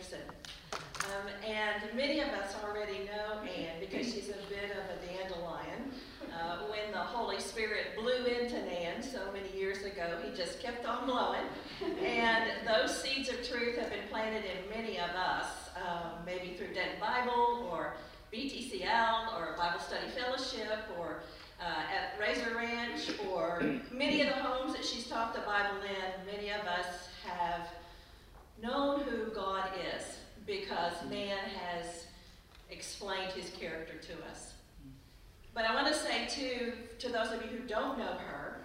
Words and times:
Anderson. 0.00 0.20
Um, 0.72 1.28
and 1.46 1.94
many 1.94 2.20
of 2.20 2.28
us 2.28 2.54
already 2.64 3.00
know 3.00 3.42
Ann 3.42 3.80
because 3.80 4.06
she's 4.06 4.30
a 4.30 4.48
bit 4.48 4.70
of 4.70 4.84
a 4.96 5.06
dandelion. 5.06 5.92
Uh, 6.32 6.68
when 6.70 6.90
the 6.92 6.98
Holy 6.98 7.38
Spirit 7.38 7.88
blew 7.98 8.24
into 8.24 8.54
Nan 8.62 9.02
so 9.02 9.20
many 9.32 9.54
years 9.58 9.82
ago, 9.82 10.16
he 10.24 10.34
just 10.34 10.62
kept 10.62 10.86
on 10.86 11.06
blowing. 11.06 11.42
And 12.02 12.50
those 12.66 13.02
seeds 13.02 13.28
of 13.28 13.46
truth 13.46 13.76
have 13.76 13.90
been 13.90 14.08
planted 14.10 14.44
in 14.44 14.70
many 14.74 14.98
of 14.98 15.10
us, 15.10 15.46
um, 15.76 16.24
maybe 16.24 16.54
through 16.56 16.72
Denton 16.72 16.98
Bible 16.98 17.68
or 17.70 17.94
BTCL 18.32 19.38
or 19.38 19.54
Bible 19.58 19.80
Study 19.80 20.08
Fellowship 20.16 20.78
or 20.98 21.20
uh, 21.60 21.82
at 21.92 22.18
Rayzor 22.18 22.54
Ranch 22.56 23.10
or 23.30 23.62
many 23.92 24.22
of 24.22 24.28
the 24.28 24.34
homes 24.34 24.72
that 24.74 24.84
she's 24.84 25.06
taught 25.08 25.34
the 25.34 25.40
Bible 25.40 25.76
in, 25.82 26.32
many 26.34 26.50
of 26.50 26.62
us 26.62 27.08
have 27.26 27.68
known 28.62 29.00
who 29.00 29.26
God 29.34 29.68
is 29.96 30.18
because 30.46 30.92
Nan 31.10 31.38
has 31.68 32.06
explained 32.70 33.32
his 33.32 33.50
character 33.50 33.94
to 33.94 34.12
us. 34.30 34.54
But 35.54 35.64
I 35.64 35.74
want 35.74 35.88
to 35.88 35.94
say, 35.94 36.26
too, 36.28 36.72
to 36.98 37.08
those 37.08 37.28
of 37.28 37.42
you 37.42 37.58
who 37.58 37.66
don't 37.66 37.98
know 37.98 38.14
her, 38.26 38.58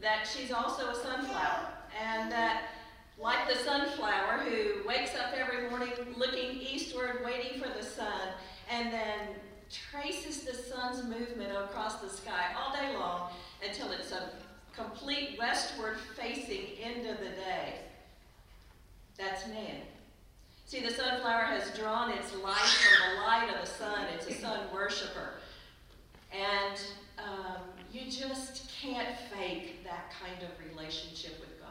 that 0.00 0.26
she's 0.26 0.52
also 0.52 0.88
a 0.90 0.94
sunflower. 0.94 1.68
And 2.02 2.32
that, 2.32 2.64
like 3.18 3.48
the 3.48 3.56
sunflower 3.56 4.44
who 4.48 4.88
wakes 4.88 5.14
up 5.14 5.32
every 5.34 5.68
morning 5.68 5.90
looking 6.16 6.56
eastward, 6.60 7.20
waiting 7.24 7.60
for 7.60 7.68
the 7.68 7.84
sun, 7.84 8.28
and 8.70 8.92
then 8.92 9.20
traces 9.70 10.44
the 10.44 10.54
sun's 10.54 11.02
movement 11.04 11.52
across 11.56 11.96
the 11.96 12.08
sky 12.08 12.54
all 12.58 12.74
day 12.74 12.96
long 12.96 13.30
until 13.66 13.92
it's 13.92 14.12
a 14.12 14.30
complete 14.74 15.38
westward 15.38 15.96
facing 16.16 16.66
end 16.82 17.06
of 17.06 17.18
the 17.18 17.30
day. 17.30 17.83
That's 19.18 19.46
Nan. 19.46 19.82
See, 20.66 20.80
the 20.80 20.90
sunflower 20.90 21.44
has 21.44 21.76
drawn 21.78 22.10
its 22.10 22.34
light 22.36 22.56
from 22.56 23.16
the 23.16 23.22
light 23.22 23.48
of 23.54 23.60
the 23.60 23.66
sun. 23.66 24.06
It's 24.14 24.26
a 24.26 24.34
sun 24.34 24.60
worshiper. 24.72 25.34
And 26.32 26.80
um, 27.18 27.62
you 27.92 28.10
just 28.10 28.70
can't 28.80 29.16
fake 29.32 29.84
that 29.84 30.12
kind 30.20 30.42
of 30.42 30.50
relationship 30.70 31.38
with 31.38 31.60
God. 31.60 31.68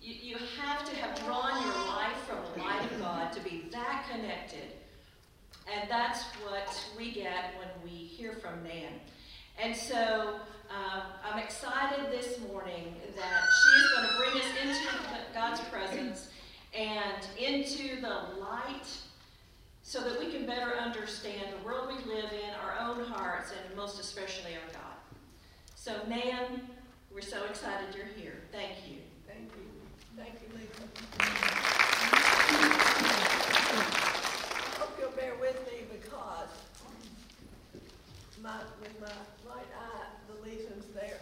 You, 0.00 0.14
you 0.14 0.36
have 0.60 0.88
to 0.88 0.96
have 0.96 1.18
drawn 1.24 1.62
your 1.62 1.74
life 1.74 2.16
from 2.28 2.38
the 2.54 2.64
light 2.64 2.90
of 2.92 3.00
God 3.00 3.32
to 3.32 3.40
be 3.40 3.64
that 3.72 4.06
connected. 4.10 4.72
And 5.72 5.90
that's 5.90 6.22
what 6.44 6.68
we 6.96 7.12
get 7.12 7.54
when 7.58 7.68
we 7.84 7.90
hear 7.90 8.34
from 8.34 8.62
Nan. 8.62 9.00
And 9.62 9.76
so 9.76 10.36
um, 10.70 11.02
I'm 11.22 11.38
excited 11.38 12.10
this 12.10 12.38
morning 12.50 12.94
that 13.14 13.42
she 13.62 13.68
is 13.78 13.90
going 13.92 14.08
to 14.08 14.14
bring 14.16 14.42
us 14.42 14.48
into 14.62 14.88
God's 15.34 15.60
presence 15.68 16.30
and 16.72 17.26
into 17.38 18.00
the 18.00 18.40
light 18.40 18.86
so 19.82 20.00
that 20.00 20.18
we 20.18 20.32
can 20.32 20.46
better 20.46 20.78
understand 20.78 21.52
the 21.52 21.66
world 21.66 21.88
we 21.88 22.10
live 22.10 22.32
in, 22.32 22.54
our 22.64 22.78
own 22.80 23.04
hearts, 23.04 23.52
and 23.52 23.76
most 23.76 24.00
especially 24.00 24.52
our 24.52 24.72
God. 24.72 24.96
So, 25.74 25.92
Nan, 26.08 26.62
we're 27.12 27.20
so 27.20 27.44
excited 27.44 27.94
you're 27.94 28.06
here. 28.16 28.36
Thank 28.52 28.88
you. 28.88 28.98
Thank 29.26 29.50
you. 29.56 29.66
Thank 30.16 30.40
you, 30.40 30.48
Lisa. 30.56 30.84
Hope 34.80 34.96
you'll 34.98 35.10
bear 35.10 35.34
with 35.38 35.60
me 35.70 35.84
because 35.92 36.48
my, 38.42 38.58
with 38.80 39.00
my 39.00 39.12
right 39.48 39.70
eye, 39.78 40.06
the 40.28 40.42
lesion's 40.42 40.86
there. 40.94 41.20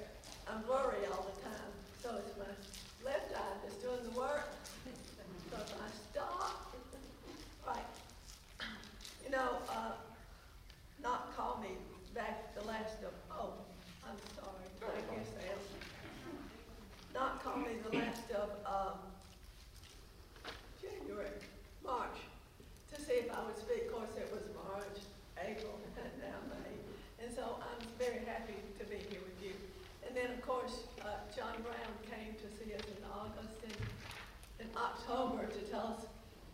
I'm 0.49 0.63
blurry 0.63 1.05
all 1.13 1.27
the 1.35 1.43
time, 1.43 1.71
so 2.03 2.17
it's 2.19 2.37
my 2.39 2.53
left 3.05 3.35
eye 3.35 3.57
that's 3.63 3.77
doing 3.83 4.03
the 4.13 4.19
work. 4.19 4.49
So 5.51 5.57
if 5.57 5.75
I 5.75 5.89
stop, 6.11 6.75
right. 7.67 7.85
You 9.25 9.31
know, 9.31 9.59
uh, 9.69 9.93
not 11.03 11.37
call 11.37 11.61
me 11.61 11.77
back 12.15 12.55
the 12.55 12.65
last 12.67 13.03
of, 13.03 13.12
oh, 13.31 13.53
I'm 14.05 14.17
sorry, 14.37 14.97
I 14.97 15.15
guess 15.15 15.28
I 15.41 15.53
am. 15.53 15.61
Not 17.15 17.43
call 17.43 17.57
me 17.57 17.77
the 17.91 17.99
last 17.99 18.31
of, 18.31 18.51
um, 18.65 18.99
January, 20.81 21.28
March, 21.84 22.19
to 22.95 23.01
see 23.01 23.25
if 23.25 23.33
I 23.33 23.45
would 23.45 23.59
speak. 23.59 23.87
Of 23.87 23.93
course, 23.93 24.15
it 24.17 24.31
was 24.33 24.43
March, 24.55 25.03
April, 25.37 25.78
and 25.97 26.12
now 26.23 26.39
May. 26.49 27.25
And 27.25 27.34
so 27.34 27.59
I'm 27.61 27.83
very 27.99 28.25
happy 28.25 28.57
to 28.78 28.84
be 28.84 28.97
here 29.11 29.21
with 29.21 29.39
you. 29.43 29.53
And 30.07 30.17
then, 30.17 30.31
of 30.33 30.43
course, 30.43 30.87
uh, 31.03 31.21
John 31.34 31.55
Brown 31.63 31.93
came 32.09 32.34
to 32.39 32.49
see 32.57 32.72
us 32.75 32.87
in 32.87 33.03
August 33.13 33.59
and 33.65 33.77
in 34.61 34.71
October 34.77 35.47
to 35.47 35.61
tell 35.71 35.99
us 35.99 36.07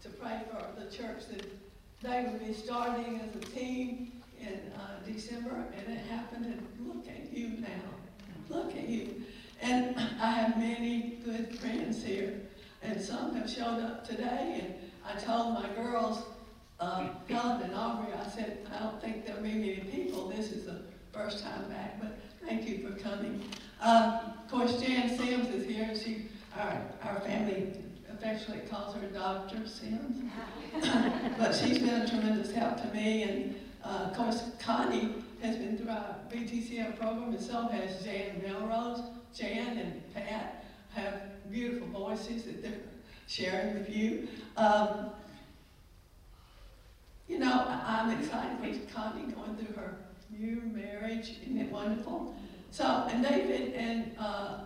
to 0.02 0.08
pray 0.20 0.40
for 0.50 0.64
the 0.80 0.83
church 0.96 1.26
that 1.30 1.44
they 2.02 2.28
would 2.30 2.44
be 2.44 2.52
starting 2.52 3.20
as 3.20 3.34
a 3.34 3.44
team 3.46 4.12
in 4.40 4.60
uh, 4.76 5.00
December, 5.06 5.64
and 5.76 5.96
it 5.96 6.00
happened. 6.06 6.46
And 6.46 6.86
look 6.86 7.06
at 7.08 7.32
you 7.32 7.48
now. 7.60 8.48
Look 8.48 8.76
at 8.76 8.88
you. 8.88 9.22
And 9.60 9.96
I 10.20 10.30
have 10.30 10.58
many 10.58 11.18
good 11.24 11.58
friends 11.58 12.02
here, 12.02 12.40
and 12.82 13.00
some 13.00 13.34
have 13.34 13.50
showed 13.50 13.82
up 13.82 14.06
today. 14.06 14.60
And 14.62 14.74
I 15.06 15.18
told 15.20 15.54
my 15.54 15.68
girls, 15.74 16.22
um, 16.80 17.10
Helen 17.28 17.62
and 17.62 17.74
Aubrey, 17.74 18.12
I 18.12 18.28
said, 18.28 18.66
I 18.74 18.82
don't 18.82 19.00
think 19.00 19.26
there'll 19.26 19.42
be 19.42 19.54
many 19.54 19.76
people. 19.90 20.28
This 20.28 20.52
is 20.52 20.66
the 20.66 20.82
first 21.12 21.42
time 21.42 21.68
back, 21.70 22.00
but 22.00 22.18
thank 22.46 22.68
you 22.68 22.86
for 22.86 22.94
coming. 22.98 23.42
Um, 23.80 24.20
of 24.42 24.50
course, 24.50 24.80
Jan 24.80 25.16
Sims 25.16 25.48
is 25.48 25.66
here. 25.66 25.86
And 25.88 25.98
she, 25.98 26.26
our, 26.58 26.82
our 27.02 27.20
family 27.20 27.72
affectionately 28.14 28.66
calls 28.68 28.94
her 28.94 29.06
a 29.06 29.10
Dr. 29.10 29.66
Sims. 29.66 30.22
but 31.38 31.54
she's 31.54 31.78
been 31.78 32.02
a 32.02 32.08
tremendous 32.08 32.52
help 32.52 32.80
to 32.80 32.88
me. 32.94 33.22
And 33.22 33.54
uh, 33.84 34.08
of 34.08 34.16
course, 34.16 34.42
Connie 34.58 35.14
has 35.42 35.56
been 35.56 35.76
through 35.76 35.90
our 35.90 36.16
BTCM 36.32 36.98
program, 36.98 37.34
and 37.34 37.40
so 37.40 37.68
has 37.68 38.02
Jan 38.02 38.42
Melrose. 38.42 39.02
Jan 39.34 39.78
and 39.78 40.14
Pat 40.14 40.64
have 40.94 41.50
beautiful 41.50 41.88
voices 41.88 42.44
that 42.44 42.62
they're 42.62 42.80
sharing 43.26 43.74
with 43.74 43.90
you. 43.90 44.28
Um, 44.56 45.10
you 47.28 47.38
know, 47.38 47.64
I'm 47.68 48.18
excited 48.18 48.60
with 48.60 48.92
Connie 48.94 49.32
going 49.32 49.56
through 49.56 49.74
her 49.74 49.96
new 50.30 50.62
marriage. 50.62 51.36
Isn't 51.42 51.58
it 51.58 51.72
wonderful? 51.72 52.34
So, 52.70 52.84
and 53.10 53.24
David 53.24 53.74
and 53.74 54.14
uh, 54.18 54.58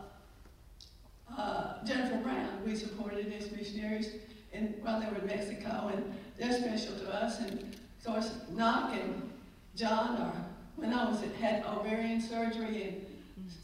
uh, 1.39 1.85
Jennifer 1.85 2.17
Brown, 2.17 2.63
we 2.67 2.75
supported 2.75 3.33
as 3.33 3.51
missionaries 3.53 4.11
in, 4.53 4.75
while 4.83 5.01
they 5.01 5.07
were 5.07 5.19
in 5.19 5.27
Mexico, 5.27 5.91
and 5.95 6.13
they're 6.37 6.53
special 6.53 6.99
to 6.99 7.15
us. 7.15 7.39
And 7.41 7.61
of 7.61 8.05
course, 8.05 8.33
Knock 8.51 8.95
and 8.95 9.31
John 9.77 10.17
are, 10.17 10.45
when 10.77 10.93
I 10.93 11.09
was 11.09 11.23
at, 11.23 11.33
had 11.35 11.65
ovarian 11.65 12.21
surgery 12.21 12.83
in 12.83 13.07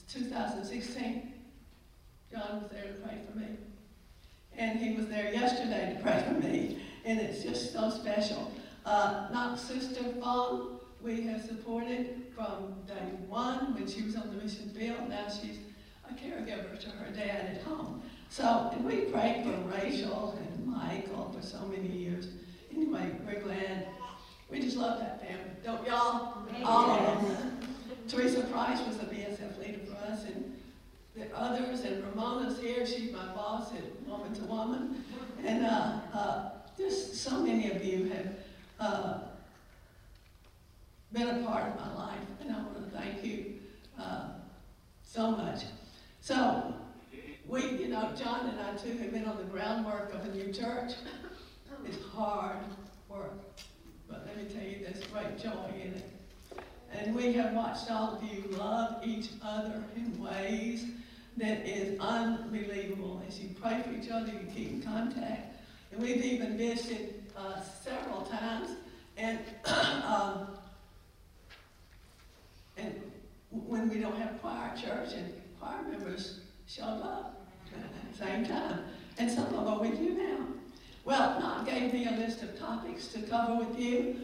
2016, 0.08 1.32
John 2.30 2.62
was 2.62 2.70
there 2.70 2.84
to 2.84 2.92
pray 3.00 3.18
for 3.30 3.38
me. 3.38 3.46
And 4.56 4.78
he 4.78 4.94
was 4.94 5.08
there 5.08 5.32
yesterday 5.32 5.96
to 5.96 6.02
pray 6.02 6.24
for 6.26 6.34
me. 6.34 6.82
And 7.04 7.20
it's 7.20 7.42
just 7.42 7.72
so 7.72 7.90
special. 7.90 8.52
Uh, 8.86 9.28
Knock's 9.32 9.62
sister, 9.62 10.04
Fong, 10.20 10.78
we 11.00 11.22
have 11.22 11.44
supported 11.44 12.22
from 12.34 12.74
day 12.86 13.10
one 13.28 13.74
when 13.74 13.88
she 13.88 14.02
was 14.02 14.16
on 14.16 14.30
the 14.30 14.42
mission 14.42 14.70
field. 14.70 15.08
Now 15.08 15.26
she's 15.28 15.58
a 16.10 16.14
caregiver 16.14 16.78
to 16.80 16.90
her 16.90 17.10
dad 17.10 17.56
at 17.56 17.62
home. 17.62 18.02
So, 18.28 18.70
and 18.72 18.84
we 18.84 19.02
prayed 19.02 19.44
for 19.44 19.52
Rachel 19.76 20.38
and 20.38 20.66
Michael 20.66 21.32
for 21.32 21.46
so 21.46 21.64
many 21.66 21.88
years. 21.88 22.28
Anyway, 22.74 23.12
we're 23.26 23.40
glad. 23.40 23.88
We 24.50 24.60
just 24.60 24.76
love 24.76 24.98
that 25.00 25.20
family. 25.20 25.50
Don't 25.64 25.86
y'all? 25.86 26.44
All 26.64 26.90
of 26.90 27.22
them. 27.22 27.58
Teresa 28.08 28.42
Price 28.42 28.80
was 28.86 28.96
a 28.96 29.04
BSF 29.04 29.58
leader 29.58 29.78
for 29.86 29.96
us, 30.04 30.24
and 30.24 30.56
the 31.16 31.34
others, 31.34 31.82
and 31.82 32.04
Ramona's 32.04 32.60
here. 32.60 32.84
She's 32.84 33.12
my 33.12 33.26
boss 33.34 33.72
at 33.72 34.08
Woman 34.08 34.34
to 34.34 34.42
Woman. 34.42 35.04
And 35.44 35.64
uh, 35.64 35.98
uh, 36.12 36.50
just 36.76 37.14
so 37.16 37.42
many 37.42 37.70
of 37.70 37.84
you 37.84 38.10
have 38.10 38.34
uh, 38.80 39.18
been 41.12 41.28
a 41.28 41.46
part 41.46 41.68
of 41.68 41.76
my 41.76 41.94
life, 41.94 42.18
and 42.40 42.50
I 42.50 42.56
want 42.62 42.90
to 42.90 42.98
thank 42.98 43.24
you 43.24 43.54
uh, 43.98 44.28
so 45.04 45.30
much. 45.30 45.62
So, 46.24 46.72
we, 47.46 47.68
you 47.72 47.88
know, 47.88 48.10
John 48.16 48.48
and 48.48 48.58
I 48.58 48.74
too 48.78 48.96
have 48.96 49.12
been 49.12 49.26
on 49.26 49.36
the 49.36 49.44
groundwork 49.44 50.14
of 50.14 50.24
a 50.24 50.34
new 50.34 50.50
church. 50.54 50.92
It's 51.84 52.02
hard 52.14 52.56
work, 53.10 53.32
but 54.08 54.26
let 54.26 54.38
me 54.38 54.44
tell 54.44 54.62
you, 54.66 54.86
there's 54.86 55.04
great 55.08 55.38
joy 55.38 55.68
in 55.74 55.92
it. 55.92 56.10
And 56.94 57.14
we 57.14 57.34
have 57.34 57.52
watched 57.52 57.90
all 57.90 58.14
of 58.14 58.22
you 58.22 58.42
love 58.56 59.06
each 59.06 59.28
other 59.42 59.84
in 59.94 60.18
ways 60.18 60.86
that 61.36 61.68
is 61.68 62.00
unbelievable. 62.00 63.22
As 63.28 63.38
you 63.38 63.50
pray 63.60 63.82
for 63.82 63.92
each 63.92 64.10
other, 64.10 64.32
you 64.32 64.48
keep 64.54 64.70
in 64.70 64.82
contact. 64.82 65.62
And 65.92 66.00
we've 66.00 66.24
even 66.24 66.56
visited 66.56 67.22
uh, 67.36 67.60
several 67.60 68.22
times, 68.22 68.70
and 69.18 69.40
um, 70.06 70.48
and 72.78 72.98
when 73.50 73.90
we 73.90 73.98
don't 73.98 74.16
have 74.16 74.40
choir 74.40 74.74
church, 74.74 75.12
and 75.12 75.30
choir 75.64 75.82
members 75.82 76.40
showed 76.66 77.00
up 77.02 77.40
same 78.16 78.46
time, 78.46 78.84
and 79.18 79.30
some 79.30 79.46
of 79.46 79.52
them 79.52 79.66
are 79.66 79.80
with 79.80 80.00
you 80.00 80.14
now. 80.14 80.46
Well, 81.04 81.40
Mom 81.40 81.64
gave 81.64 81.92
me 81.92 82.06
a 82.06 82.12
list 82.12 82.42
of 82.42 82.56
topics 82.56 83.08
to 83.08 83.22
cover 83.22 83.56
with 83.56 83.78
you. 83.78 84.20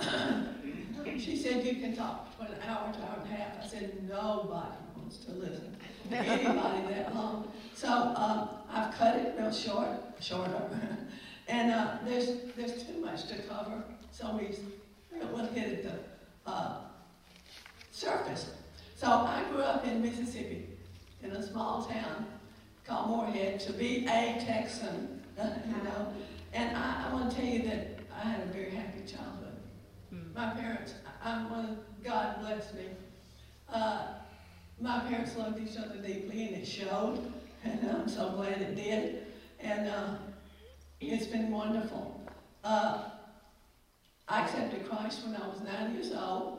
she 1.18 1.36
said 1.36 1.64
you 1.64 1.74
can 1.74 1.94
talk 1.94 2.34
for 2.36 2.44
an 2.44 2.54
hour 2.66 2.86
hour 2.86 3.22
and 3.22 3.32
a 3.32 3.36
half. 3.36 3.62
I 3.62 3.66
said 3.66 4.08
nobody 4.08 4.76
wants 4.96 5.18
to 5.18 5.32
listen 5.32 5.76
anybody 6.10 6.94
that 6.94 7.14
long. 7.14 7.52
So 7.74 7.88
um, 7.88 8.48
I've 8.70 8.94
cut 8.94 9.16
it 9.16 9.34
real 9.38 9.52
short, 9.52 9.88
shorter, 10.20 10.62
and 11.48 11.70
uh, 11.70 11.98
there's 12.06 12.28
there's 12.56 12.82
too 12.84 13.00
much 13.04 13.26
to 13.28 13.36
cover. 13.42 13.84
So 14.10 14.36
we 14.38 14.56
we'll 15.32 15.46
hit 15.48 15.84
the 15.84 16.50
uh, 16.50 16.78
surface. 17.90 18.52
So 18.96 19.08
I 19.08 19.44
grew 19.50 19.60
up 19.60 19.86
in 19.86 20.00
Mississippi, 20.00 20.73
in 21.24 21.30
a 21.32 21.42
small 21.46 21.84
town 21.84 22.26
called 22.86 23.08
Moorhead, 23.08 23.58
to 23.60 23.72
be 23.72 24.04
a 24.06 24.38
Texan, 24.44 25.22
you 25.38 25.82
know. 25.84 26.12
And 26.52 26.76
I, 26.76 27.06
I 27.08 27.12
want 27.12 27.30
to 27.30 27.36
tell 27.36 27.46
you 27.46 27.62
that 27.62 27.98
I 28.14 28.28
had 28.28 28.40
a 28.42 28.46
very 28.52 28.70
happy 28.70 29.00
childhood. 29.06 29.56
My 30.34 30.50
parents, 30.50 30.94
I- 31.24 31.30
I'm 31.32 31.50
one, 31.50 31.78
God 32.04 32.40
bless 32.40 32.72
me. 32.74 32.84
Uh, 33.72 34.06
my 34.80 35.00
parents 35.00 35.36
loved 35.36 35.58
each 35.60 35.76
other 35.78 35.96
deeply, 35.96 36.46
and 36.46 36.56
it 36.56 36.66
showed, 36.66 37.32
and 37.64 37.90
I'm 37.90 38.08
so 38.08 38.30
glad 38.30 38.60
it 38.60 38.76
did. 38.76 39.24
And 39.60 39.88
uh, 39.88 40.14
it's 41.00 41.26
been 41.26 41.50
wonderful. 41.50 42.20
Uh, 42.62 43.04
I 44.28 44.42
accepted 44.42 44.88
Christ 44.88 45.24
when 45.24 45.36
I 45.36 45.46
was 45.48 45.60
nine 45.62 45.94
years 45.94 46.12
old. 46.12 46.58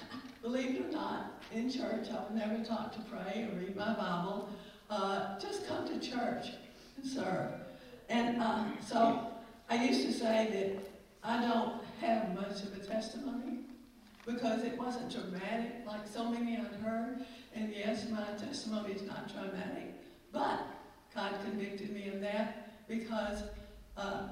Believe 0.42 0.74
it 0.74 0.86
or 0.86 0.90
not, 0.90 1.40
in 1.52 1.70
church, 1.70 2.08
I 2.10 2.14
was 2.14 2.32
never 2.34 2.64
taught 2.64 2.92
to 2.94 3.00
pray 3.02 3.48
or 3.48 3.60
read 3.60 3.76
my 3.76 3.94
Bible. 3.94 4.48
Uh, 4.90 5.38
just 5.38 5.68
come 5.68 5.86
to 5.86 6.00
church 6.00 6.48
and 6.96 7.06
serve. 7.06 7.52
And 8.08 8.42
uh, 8.42 8.64
so 8.84 9.28
I 9.70 9.84
used 9.84 10.04
to 10.04 10.12
say 10.12 10.48
that 10.52 10.90
I 11.22 11.40
don't 11.40 11.80
have 12.00 12.34
much 12.34 12.62
of 12.64 12.76
a 12.76 12.84
testimony 12.84 13.60
because 14.26 14.64
it 14.64 14.76
wasn't 14.76 15.12
dramatic 15.12 15.86
like 15.86 16.08
so 16.08 16.28
many 16.28 16.56
I'd 16.56 16.80
heard. 16.84 17.24
And 17.54 17.72
yes, 17.72 18.08
my 18.10 18.24
testimony 18.36 18.94
is 18.94 19.02
not 19.02 19.32
dramatic, 19.32 19.94
but 20.32 20.66
God 21.14 21.34
convicted 21.44 21.94
me 21.94 22.08
of 22.08 22.20
that 22.20 22.88
because 22.88 23.44
uh, 23.96 24.28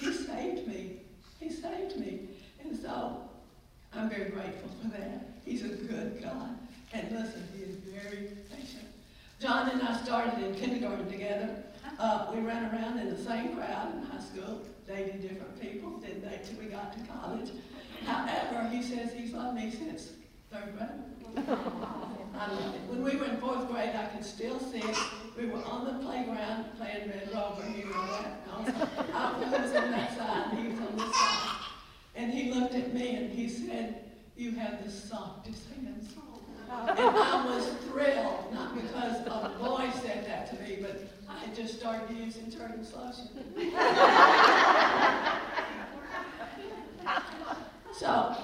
He 0.00 0.12
saved 0.12 0.66
me. 0.66 1.02
He 1.38 1.50
saved 1.50 1.98
me. 1.98 2.28
And 2.64 2.74
so 2.74 3.25
I'm 3.96 4.10
very 4.10 4.30
grateful 4.30 4.68
for 4.82 4.88
that. 4.98 5.26
He's 5.44 5.64
a 5.64 5.68
good 5.68 6.22
God. 6.22 6.56
And 6.92 7.10
listen, 7.12 7.48
He 7.56 7.62
is 7.64 7.76
very 7.76 8.28
patient. 8.50 8.84
John 9.40 9.70
and 9.70 9.82
I 9.82 9.96
started 10.02 10.42
in 10.44 10.54
kindergarten 10.54 11.10
together. 11.10 11.62
Uh, 11.98 12.30
we 12.34 12.40
ran 12.40 12.64
around 12.72 12.98
in 12.98 13.08
the 13.08 13.22
same 13.22 13.54
crowd 13.56 13.94
in 13.94 14.02
high 14.02 14.20
school, 14.20 14.60
dated 14.86 15.22
different 15.22 15.60
people, 15.60 15.90
didn't 15.98 16.28
date 16.28 16.44
till 16.44 16.58
we 16.58 16.66
got 16.66 16.92
to 16.92 17.12
college. 17.12 17.50
However, 18.04 18.68
he 18.68 18.82
says 18.82 19.12
he's 19.12 19.32
loved 19.32 19.56
me 19.56 19.70
since 19.70 20.10
third 20.52 20.76
grade. 20.76 21.46
I 22.38 22.52
love 22.52 22.74
it. 22.74 22.80
When 22.88 23.02
we 23.02 23.16
were 23.16 23.26
in 23.26 23.38
fourth 23.38 23.68
grade, 23.68 23.94
I 23.94 24.06
could 24.06 24.24
still 24.24 24.58
see 24.60 24.78
it. 24.78 24.96
We 25.38 25.46
were 25.46 25.64
on 25.64 25.84
the 25.86 26.04
playground 26.04 26.66
playing 26.76 27.08
Red 27.08 27.30
Rover. 27.34 27.62
That? 27.62 28.46
Was, 28.58 28.74
I 29.14 29.60
was 29.60 29.74
on 29.74 29.90
that 29.90 30.16
side, 30.16 30.58
he 30.58 30.68
was 30.68 30.80
on 30.80 30.96
this 30.96 31.16
side. 31.16 31.55
And 32.16 32.32
he 32.32 32.52
looked 32.52 32.74
at 32.74 32.94
me 32.94 33.16
and 33.16 33.30
he 33.30 33.48
said, 33.48 34.02
you 34.36 34.52
have 34.52 34.84
the 34.84 34.90
softest 34.90 35.62
hands. 35.70 36.12
And 36.68 36.98
I 36.98 37.46
was 37.46 37.68
thrilled, 37.88 38.52
not 38.52 38.74
because 38.74 39.20
a 39.20 39.52
boy 39.58 39.88
said 40.02 40.26
that 40.26 40.50
to 40.50 40.56
me, 40.62 40.76
but 40.80 41.08
I 41.28 41.46
just 41.54 41.78
started 41.78 42.10
using 42.14 42.50
Turkish 42.50 42.92
lotion. 42.92 43.28
so, 47.94 48.36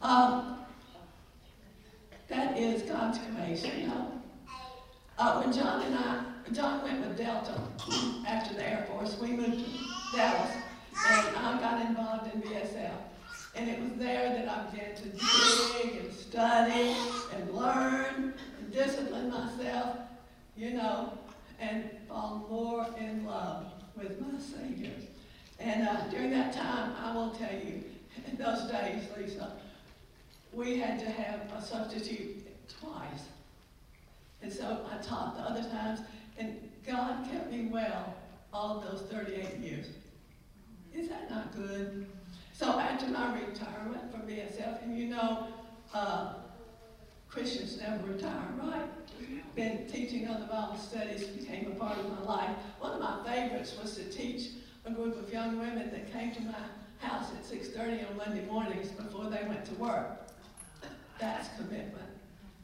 um, 0.00 0.58
that 2.28 2.56
is 2.58 2.82
God's 2.82 3.18
know. 3.18 4.22
Uh, 5.18 5.42
when 5.42 5.52
John 5.52 5.82
and 5.82 5.94
I, 5.94 6.24
John 6.52 6.82
went 6.82 7.06
with 7.06 7.18
Delta 7.18 7.60
after 8.26 8.54
the 8.54 8.66
Air 8.66 8.86
Force, 8.90 9.18
we 9.20 9.28
moved 9.28 9.64
to 9.64 9.70
Dallas, 10.16 10.56
and 11.10 11.36
I 11.36 11.60
got 11.60 11.86
involved 11.86 12.34
in 12.34 12.42
BSF. 12.42 12.92
And 13.54 13.68
it 13.68 13.80
was 13.80 13.92
there 13.98 14.28
that 14.30 14.48
I 14.48 14.70
began 14.70 14.94
to 14.94 15.08
dig 15.08 15.96
and 16.04 16.12
study 16.14 16.94
and 17.34 17.50
learn 17.50 18.34
and 18.58 18.72
discipline 18.72 19.30
myself, 19.30 19.96
you 20.56 20.70
know, 20.70 21.12
and 21.58 21.90
fall 22.08 22.46
more 22.48 22.86
in 22.98 23.26
love 23.26 23.66
with 23.96 24.20
my 24.20 24.38
Savior. 24.38 24.92
And 25.58 25.86
uh, 25.86 26.06
during 26.08 26.30
that 26.30 26.52
time, 26.52 26.94
I 27.02 27.14
will 27.14 27.30
tell 27.30 27.52
you, 27.52 27.82
in 28.26 28.36
those 28.36 28.70
days, 28.70 29.04
Lisa, 29.16 29.52
we 30.52 30.78
had 30.78 30.98
to 31.00 31.10
have 31.10 31.40
a 31.52 31.62
substitute 31.62 32.46
twice. 32.80 33.24
And 34.42 34.52
so 34.52 34.86
I 34.90 35.02
taught 35.02 35.36
the 35.36 35.42
other 35.42 35.68
times, 35.68 36.00
and 36.38 36.56
God 36.86 37.28
kept 37.30 37.50
me 37.50 37.68
well 37.70 38.14
all 38.52 38.80
those 38.80 39.02
38 39.10 39.58
years. 39.58 39.86
Is 41.00 41.08
that 41.08 41.30
not 41.30 41.56
good? 41.56 42.06
So 42.52 42.78
after 42.78 43.06
my 43.06 43.32
retirement 43.40 44.12
from 44.12 44.20
BSF, 44.22 44.82
and 44.82 44.98
you 44.98 45.06
know, 45.06 45.46
uh, 45.94 46.34
Christians 47.26 47.78
never 47.80 48.06
retire, 48.06 48.52
right? 48.62 48.86
Been 49.54 49.86
teaching 49.86 50.28
other 50.28 50.44
Bible 50.44 50.76
studies 50.76 51.24
became 51.24 51.72
a 51.72 51.74
part 51.76 51.98
of 51.98 52.10
my 52.10 52.22
life. 52.22 52.50
One 52.80 52.92
of 52.92 53.00
my 53.00 53.24
favorites 53.24 53.74
was 53.82 53.94
to 53.94 54.04
teach 54.10 54.48
a 54.84 54.90
group 54.90 55.18
of 55.18 55.32
young 55.32 55.58
women 55.58 55.90
that 55.90 56.12
came 56.12 56.32
to 56.32 56.42
my 56.42 56.54
house 56.98 57.30
at 57.30 57.44
6.30 57.50 58.10
on 58.10 58.16
Monday 58.18 58.44
mornings 58.44 58.88
before 58.88 59.24
they 59.24 59.42
went 59.48 59.64
to 59.66 59.74
work. 59.76 60.28
That's 61.18 61.48
commitment. 61.56 62.10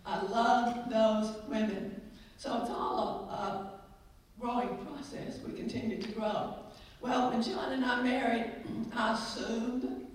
I 0.05 0.21
love 0.23 0.91
those 0.91 1.43
women. 1.49 2.03
So 2.37 2.61
it's 2.61 2.71
all 2.71 3.31
a, 3.31 3.35
a 3.35 3.81
growing 4.39 4.77
process. 4.85 5.39
We 5.47 5.55
continue 5.55 6.03
to 6.03 6.13
grow. 6.13 6.66
Well, 7.07 7.31
when 7.31 7.41
John 7.41 7.73
and 7.73 7.85
I 7.85 8.03
married, 8.03 8.51
I 8.93 9.13
assumed, 9.15 10.09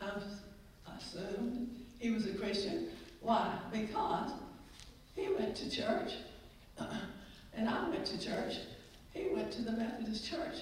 I 0.00 0.12
assumed 0.96 1.74
he 1.98 2.12
was 2.12 2.24
a 2.26 2.34
Christian. 2.34 2.86
Why? 3.20 3.52
Because 3.72 4.30
he 5.16 5.28
went 5.28 5.56
to 5.56 5.68
church, 5.68 6.12
and 7.52 7.68
I 7.68 7.88
went 7.88 8.06
to 8.06 8.24
church. 8.24 8.58
He 9.12 9.30
went 9.34 9.50
to 9.54 9.62
the 9.62 9.72
Methodist 9.72 10.24
church. 10.30 10.54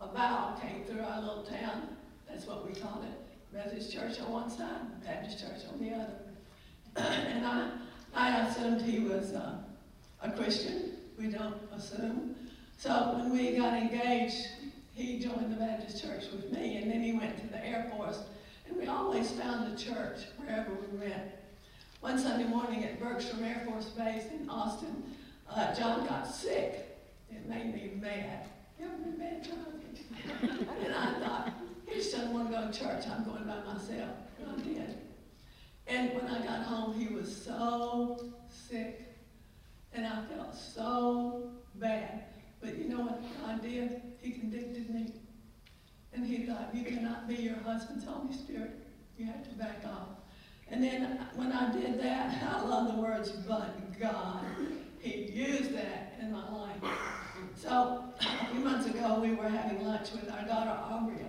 A 0.00 0.06
bow 0.06 0.54
came 0.62 0.84
through 0.84 1.02
our 1.02 1.20
little 1.20 1.42
town. 1.42 1.88
That's 2.28 2.46
what 2.46 2.64
we 2.64 2.80
called 2.80 3.06
it. 3.06 3.18
Methodist 3.52 3.92
church 3.92 4.20
on 4.20 4.30
one 4.30 4.50
side, 4.50 5.02
Baptist 5.04 5.40
church 5.40 5.62
on 5.72 5.80
the 5.80 5.96
other. 5.96 6.14
and 7.26 7.44
I, 7.44 7.70
I 8.14 8.46
assumed 8.46 8.82
he 8.82 9.00
was 9.00 9.32
uh, 9.32 9.56
a 10.22 10.30
Christian. 10.30 10.92
We 11.18 11.26
don't 11.26 11.56
assume. 11.74 12.36
So 12.78 13.14
when 13.16 13.32
we 13.32 13.56
got 13.56 13.74
engaged, 13.74 14.46
he 14.94 15.18
joined 15.18 15.52
the 15.52 15.56
Baptist 15.56 16.00
church 16.00 16.26
with 16.30 16.52
me, 16.52 16.76
and 16.76 16.88
then 16.88 17.02
he 17.02 17.12
went 17.12 17.36
to 17.40 17.46
the 17.48 17.66
Air 17.66 17.92
Force. 17.96 18.20
And 18.68 18.76
we 18.76 18.86
always 18.86 19.32
found 19.32 19.72
a 19.72 19.76
church 19.76 20.20
wherever 20.36 20.70
we 20.70 20.96
went. 20.96 21.32
One 22.00 22.16
Sunday 22.20 22.46
morning 22.46 22.84
at 22.84 23.00
Bergstrom 23.00 23.42
Air 23.42 23.64
Force 23.66 23.86
Base 23.86 24.26
in 24.30 24.48
Austin, 24.48 25.02
uh, 25.50 25.74
John 25.74 26.06
got 26.06 26.32
sick. 26.32 26.96
It 27.32 27.48
made 27.48 27.74
me 27.74 27.90
mad. 28.00 28.46
You 28.78 28.86
ever 28.86 28.96
been 28.98 29.18
mad, 29.18 29.44
John? 29.44 29.66
and 30.84 30.94
I 30.94 31.18
thought, 31.18 31.52
he 31.84 31.96
just 31.96 32.12
doesn't 32.12 32.32
want 32.32 32.48
to 32.48 32.56
go 32.56 32.70
to 32.70 32.78
church. 32.78 33.08
I'm 33.08 33.24
going 33.24 33.42
by 33.42 33.60
myself. 33.72 34.10
And 34.40 34.52
I 34.52 34.62
did. 34.62 34.98
And 35.88 36.14
when 36.14 36.26
I 36.28 36.46
got 36.46 36.62
home, 36.62 36.94
he 36.96 37.12
was 37.12 37.44
so 37.44 38.30
sick. 38.48 39.16
And 39.92 40.06
I 40.06 40.22
felt 40.26 40.54
so 40.54 41.50
bad. 41.74 42.27
But 42.60 42.76
you 42.78 42.88
know 42.88 43.00
what 43.00 43.22
God 43.40 43.62
did? 43.62 44.02
He 44.20 44.32
convicted 44.32 44.90
me. 44.90 45.12
And 46.12 46.26
he 46.26 46.46
thought, 46.46 46.70
you 46.74 46.84
cannot 46.84 47.28
be 47.28 47.36
your 47.36 47.56
husband's 47.56 48.04
Holy 48.04 48.32
Spirit. 48.32 48.86
You 49.16 49.26
have 49.26 49.48
to 49.48 49.54
back 49.54 49.82
off. 49.86 50.18
And 50.70 50.82
then 50.82 51.18
when 51.34 51.52
I 51.52 51.72
did 51.72 52.00
that, 52.02 52.42
I 52.54 52.62
love 52.62 52.94
the 52.94 53.00
words, 53.00 53.30
but 53.30 53.98
God. 53.98 54.44
He 55.00 55.30
used 55.30 55.74
that 55.74 56.18
in 56.20 56.32
my 56.32 56.50
life. 56.50 56.76
So 57.54 58.04
a 58.20 58.46
few 58.46 58.60
months 58.60 58.86
ago, 58.86 59.20
we 59.20 59.32
were 59.32 59.48
having 59.48 59.84
lunch 59.84 60.12
with 60.12 60.30
our 60.30 60.44
daughter, 60.46 60.70
Aubrey. 60.70 61.24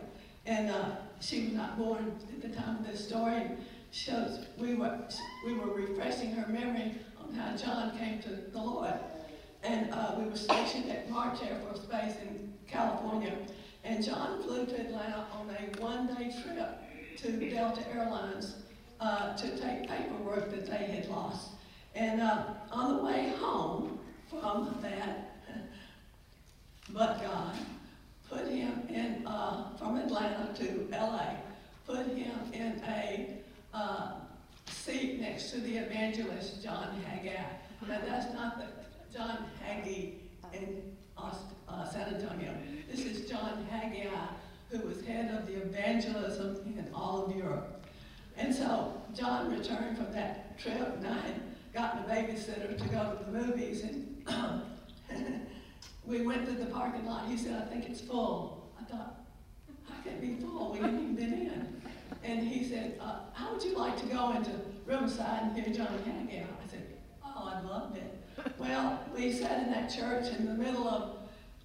And 0.45 0.71
uh, 0.71 0.95
she 1.19 1.45
was 1.45 1.53
not 1.53 1.77
born 1.77 2.13
at 2.33 2.41
the 2.41 2.49
time 2.49 2.77
of 2.77 2.87
this 2.87 3.07
story. 3.07 3.43
Shows 3.91 4.45
we 4.57 4.75
were, 4.75 4.99
we 5.45 5.53
were 5.53 5.73
refreshing 5.73 6.31
her 6.31 6.51
memory 6.51 6.95
on 7.19 7.33
how 7.33 7.55
John 7.55 7.97
came 7.97 8.19
to 8.21 8.29
the 8.29 8.57
Lord 8.57 8.93
and 9.63 9.91
uh, 9.91 10.15
we 10.17 10.29
were 10.29 10.35
stationed 10.35 10.89
at 10.89 11.09
March 11.09 11.39
Air 11.43 11.59
Force 11.65 11.79
Base 11.79 12.15
in 12.21 12.53
California. 12.67 13.33
And 13.83 14.03
John 14.03 14.41
flew 14.43 14.65
to 14.65 14.79
Atlanta 14.79 15.25
on 15.33 15.49
a 15.49 15.81
one-day 15.81 16.33
trip 16.43 17.17
to 17.17 17.49
Delta 17.49 17.81
Airlines 17.93 18.55
uh, 18.99 19.35
to 19.35 19.57
take 19.57 19.87
paperwork 19.87 20.51
that 20.51 20.65
they 20.65 20.85
had 20.85 21.07
lost. 21.07 21.51
And 21.95 22.21
uh, 22.21 22.43
on 22.71 22.97
the 22.97 23.03
way 23.03 23.33
home 23.39 23.99
from 24.29 24.77
that, 24.81 25.35
but 26.93 27.21
God 27.21 27.55
put 28.29 28.47
him 28.47 28.83
in, 28.89 29.25
uh, 29.25 29.75
from 29.77 29.97
Atlanta 29.97 30.53
to 30.55 30.87
LA, 30.91 31.35
put 31.87 32.05
him 32.07 32.37
in 32.53 32.81
a 32.87 33.37
uh, 33.73 34.11
seat 34.67 35.19
next 35.19 35.51
to 35.51 35.59
the 35.61 35.77
evangelist 35.77 36.63
John 36.63 37.01
Haggai. 37.05 37.43
Now 37.87 37.99
that's 38.05 38.33
not 38.33 38.57
the 38.57 38.78
John 39.13 39.45
Hagee 39.63 40.13
in 40.53 40.81
uh, 41.17 41.89
San 41.89 42.13
Antonio. 42.13 42.55
This 42.89 43.05
is 43.05 43.29
John 43.29 43.65
Haggai, 43.69 44.07
who 44.69 44.87
was 44.87 45.03
head 45.03 45.33
of 45.33 45.47
the 45.47 45.55
evangelism 45.55 46.57
in 46.77 46.87
all 46.93 47.25
of 47.25 47.35
Europe. 47.35 47.85
And 48.37 48.53
so 48.53 49.01
John 49.15 49.51
returned 49.51 49.97
from 49.97 50.11
that 50.13 50.57
trip, 50.59 50.95
and 50.97 51.07
I 51.07 51.13
had 51.13 51.41
gotten 51.73 52.03
a 52.03 52.07
babysitter 52.07 52.77
to 52.77 52.83
go 52.89 53.15
to 53.15 53.25
the 53.25 53.31
movies, 53.31 53.83
and 53.83 54.23
we 56.05 56.21
went 56.21 56.45
to 56.45 56.51
the 56.51 56.67
parking 56.67 57.05
lot. 57.05 57.27
He 57.27 57.37
said, 57.37 57.61
I 57.61 57.65
think 57.65 57.89
it's 57.89 58.01
full. 58.01 58.71
I 58.79 58.83
thought, 58.83 59.25
how 59.89 60.01
can 60.03 60.13
it 60.13 60.21
be 60.21 60.35
full? 60.35 60.71
We 60.71 60.79
haven't 60.79 61.01
even 61.01 61.15
been 61.15 61.33
in. 61.33 61.81
And 62.23 62.47
he 62.47 62.63
said, 62.63 62.99
uh, 63.01 63.21
how 63.33 63.53
would 63.53 63.63
you 63.63 63.75
like 63.75 63.97
to 64.01 64.05
go 64.05 64.35
into 64.35 64.51
Riverside 64.85 65.43
and 65.43 65.57
hear 65.57 65.73
John 65.73 65.97
Haggai? 66.05 66.43
I 66.43 66.69
said, 66.69 66.85
oh, 67.25 67.51
I'd 67.55 67.63
love 67.65 67.95
it. 67.95 68.18
Well, 68.57 68.99
we 69.15 69.31
sat 69.31 69.63
in 69.63 69.71
that 69.71 69.89
church 69.89 70.27
in 70.37 70.45
the 70.45 70.53
middle 70.53 70.87
of 70.87 71.17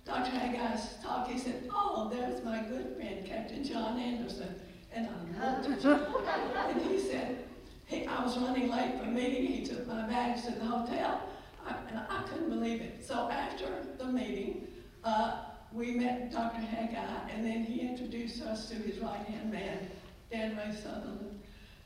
Dr. 0.05 0.31
Haggai's 0.31 1.03
talk. 1.03 1.29
He 1.29 1.39
said, 1.39 1.69
oh, 1.73 2.11
there's 2.13 2.43
my 2.45 2.63
good 2.63 2.97
friend, 2.97 3.25
Captain 3.27 3.65
John 3.65 3.99
Anderson. 3.99 4.55
And 4.93 5.09
I 5.09 5.61
looked 5.61 5.85
at. 5.85 6.77
And 6.77 6.83
he 6.83 6.99
said, 6.99 7.45
he, 7.87 8.07
I 8.07 8.23
was 8.25 8.39
running 8.39 8.71
late 8.71 8.99
for 8.99 9.05
a 9.05 9.11
meeting. 9.11 9.47
He 9.47 9.65
took 9.65 9.87
my 9.87 10.03
bags 10.07 10.45
to 10.47 10.53
the 10.53 10.65
hotel. 10.65 11.23
I, 11.67 11.75
and 11.89 11.99
I 12.09 12.23
couldn't 12.29 12.51
believe 12.51 12.81
it. 12.81 13.05
So 13.05 13.29
after 13.31 13.67
the 13.99 14.07
meeting, 14.07 14.69
uh, 15.03 15.37
we 15.73 15.93
met 15.93 16.31
Dr. 16.31 16.61
Haggai, 16.61 17.31
and 17.31 17.45
then 17.45 17.65
he 17.65 17.81
introduced 17.81 18.43
us 18.43 18.69
to 18.69 18.77
his 18.77 18.99
right-hand 18.99 19.51
man, 19.51 19.91
Dan 20.31 20.57
Ray 20.57 20.75
Sutherland. 20.75 21.41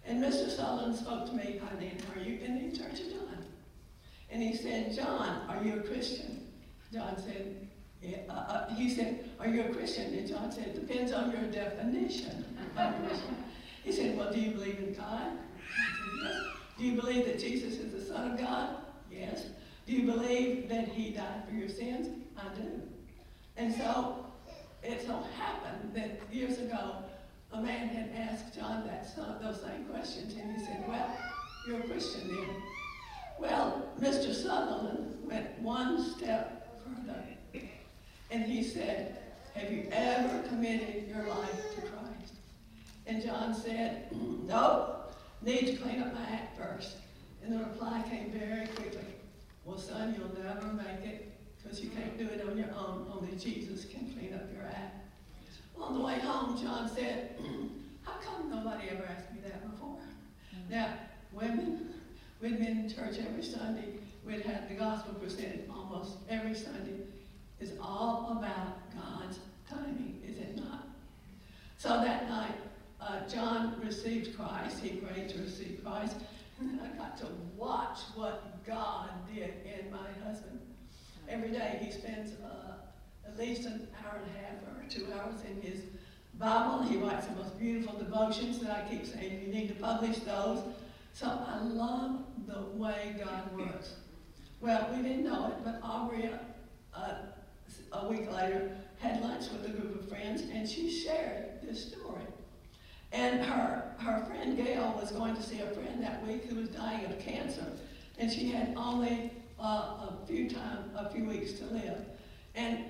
And 0.04 0.22
Mr. 0.22 0.50
Sutherland 0.50 0.96
spoke 0.96 1.26
to 1.26 1.32
me, 1.34 1.60
Dan, 1.80 1.92
are 2.14 2.20
you 2.20 2.38
in 2.40 2.70
the 2.70 2.76
Church 2.76 3.00
of? 3.00 3.27
And 4.30 4.42
he 4.42 4.54
said, 4.54 4.94
John, 4.94 5.48
are 5.48 5.62
you 5.64 5.80
a 5.80 5.82
Christian? 5.82 6.46
John 6.92 7.16
said, 7.18 7.68
yeah. 8.02 8.18
Uh, 8.28 8.32
uh, 8.32 8.74
he 8.74 8.90
said, 8.90 9.28
are 9.40 9.48
you 9.48 9.62
a 9.62 9.68
Christian? 9.74 10.14
And 10.14 10.28
John 10.28 10.52
said, 10.52 10.74
depends 10.74 11.12
on 11.12 11.30
your 11.30 11.50
definition 11.50 12.44
of 12.76 13.06
Christian. 13.06 13.36
He 13.84 13.92
said, 13.92 14.16
well, 14.16 14.32
do 14.32 14.40
you 14.40 14.52
believe 14.52 14.78
in 14.78 14.94
God? 14.94 15.32
Said, 15.32 16.22
yes. 16.22 16.42
Do 16.78 16.84
you 16.84 17.00
believe 17.00 17.24
that 17.26 17.38
Jesus 17.38 17.74
is 17.74 17.92
the 17.92 18.12
Son 18.12 18.32
of 18.32 18.38
God? 18.38 18.76
Yes. 19.10 19.46
Do 19.86 19.92
you 19.94 20.02
believe 20.02 20.68
that 20.68 20.88
he 20.88 21.10
died 21.10 21.42
for 21.48 21.54
your 21.54 21.68
sins? 21.68 22.08
I 22.36 22.54
do. 22.54 22.82
And 23.56 23.74
so 23.74 24.26
it 24.82 25.04
so 25.04 25.24
happened 25.36 25.94
that 25.94 26.20
years 26.30 26.58
ago, 26.58 26.96
a 27.52 27.60
man 27.60 27.88
had 27.88 28.10
asked 28.14 28.54
John 28.54 28.86
that 28.86 29.08
those 29.42 29.62
same 29.62 29.84
questions, 29.86 30.34
and 30.34 30.56
he 30.56 30.64
said, 30.64 30.84
well, 30.86 31.16
you're 31.66 31.80
a 31.80 31.82
Christian 31.82 32.28
then. 32.28 32.62
Well, 33.38 33.88
Mr. 34.00 34.34
Sutherland 34.34 35.16
went 35.22 35.58
one 35.60 36.02
step 36.02 36.80
further, 36.84 37.22
and 38.30 38.44
he 38.44 38.64
said, 38.64 39.16
have 39.54 39.72
you 39.72 39.88
ever 39.92 40.42
committed 40.48 41.08
your 41.08 41.26
life 41.26 41.74
to 41.74 41.80
Christ? 41.82 42.34
And 43.06 43.24
John 43.24 43.54
said, 43.54 44.08
no, 44.46 44.96
need 45.42 45.66
to 45.66 45.76
clean 45.76 46.02
up 46.02 46.14
my 46.14 46.22
act 46.22 46.56
first. 46.58 46.96
And 47.42 47.52
the 47.52 47.64
reply 47.64 48.04
came 48.10 48.30
very 48.30 48.66
quickly. 48.66 49.06
Well, 49.64 49.78
son, 49.78 50.14
you'll 50.16 50.44
never 50.44 50.66
make 50.72 51.04
it 51.04 51.32
because 51.56 51.80
you 51.80 51.90
can't 51.90 52.18
do 52.18 52.24
it 52.24 52.46
on 52.48 52.56
your 52.56 52.68
own. 52.76 53.10
Only 53.12 53.36
Jesus 53.36 53.84
can 53.84 54.12
clean 54.12 54.34
up 54.34 54.52
your 54.52 54.64
act. 54.64 55.06
On 55.80 55.94
the 55.94 56.00
way 56.00 56.18
home, 56.18 56.60
John 56.60 56.88
said, 56.88 57.36
how 58.02 58.14
come 58.20 58.50
nobody 58.50 58.88
ever 58.90 59.04
asked 59.04 59.32
me 59.32 59.40
that 59.44 59.70
before? 59.70 59.98
Now, 60.70 60.94
women, 61.32 61.94
we'd 62.40 62.58
been 62.58 62.78
in 62.78 62.88
church 62.88 63.16
every 63.18 63.42
Sunday. 63.42 63.94
We'd 64.24 64.42
had 64.42 64.68
the 64.68 64.74
gospel 64.74 65.14
presented 65.14 65.68
almost 65.70 66.18
every 66.28 66.54
Sunday. 66.54 67.00
It's 67.60 67.72
all 67.80 68.36
about 68.38 68.78
God's 68.94 69.38
timing, 69.68 70.20
is 70.26 70.38
it 70.38 70.56
not? 70.56 70.86
So 71.76 71.88
that 71.88 72.28
night, 72.28 72.54
uh, 73.00 73.26
John 73.28 73.80
received 73.84 74.36
Christ. 74.36 74.80
He 74.80 74.90
prayed 74.90 75.28
to 75.30 75.38
receive 75.38 75.80
Christ. 75.84 76.16
And 76.60 76.80
I 76.80 76.88
got 76.96 77.16
to 77.18 77.26
watch 77.56 77.98
what 78.14 78.64
God 78.66 79.10
did 79.32 79.54
in 79.64 79.90
my 79.90 80.08
husband. 80.26 80.60
Every 81.28 81.50
day 81.50 81.78
he 81.80 81.90
spends 81.92 82.32
uh, 82.40 82.72
at 83.26 83.38
least 83.38 83.64
an 83.66 83.86
hour 84.04 84.18
and 84.18 84.34
a 84.34 84.38
half 84.38 84.54
or 84.66 84.88
two 84.88 85.06
hours 85.12 85.40
in 85.48 85.60
his 85.62 85.82
Bible. 86.38 86.82
He 86.82 86.96
writes 86.96 87.26
the 87.26 87.36
most 87.36 87.58
beautiful 87.58 87.98
devotions 87.98 88.58
that 88.60 88.70
I 88.70 88.88
keep 88.88 89.06
saying 89.06 89.42
you 89.46 89.52
need 89.52 89.68
to 89.68 89.74
publish 89.74 90.18
those. 90.18 90.60
So 91.18 91.26
I 91.26 91.58
love 91.64 92.20
the 92.46 92.60
way 92.78 93.16
God 93.18 93.58
works. 93.58 93.94
Well, 94.60 94.88
we 94.94 95.02
didn't 95.02 95.24
know 95.24 95.48
it, 95.48 95.64
but 95.64 95.80
Aubrey, 95.82 96.30
uh, 96.94 97.14
a 97.92 98.06
week 98.06 98.30
later, 98.30 98.70
had 99.00 99.20
lunch 99.20 99.50
with 99.50 99.66
a 99.66 99.70
group 99.70 99.98
of 99.98 100.08
friends, 100.08 100.42
and 100.42 100.68
she 100.68 100.88
shared 100.88 101.60
this 101.60 101.88
story. 101.88 102.22
And 103.10 103.40
her, 103.40 103.96
her 103.98 104.24
friend 104.26 104.56
Gail 104.56 104.96
was 105.00 105.10
going 105.10 105.34
to 105.34 105.42
see 105.42 105.58
a 105.58 105.66
friend 105.66 106.00
that 106.04 106.24
week 106.24 106.44
who 106.44 106.54
was 106.54 106.68
dying 106.68 107.04
of 107.06 107.18
cancer, 107.18 107.66
and 108.16 108.30
she 108.30 108.52
had 108.52 108.74
only 108.76 109.32
uh, 109.60 109.64
a 109.64 110.18
few 110.24 110.48
time, 110.48 110.88
a 110.96 111.10
few 111.10 111.24
weeks 111.24 111.54
to 111.54 111.64
live. 111.64 111.98
And 112.54 112.84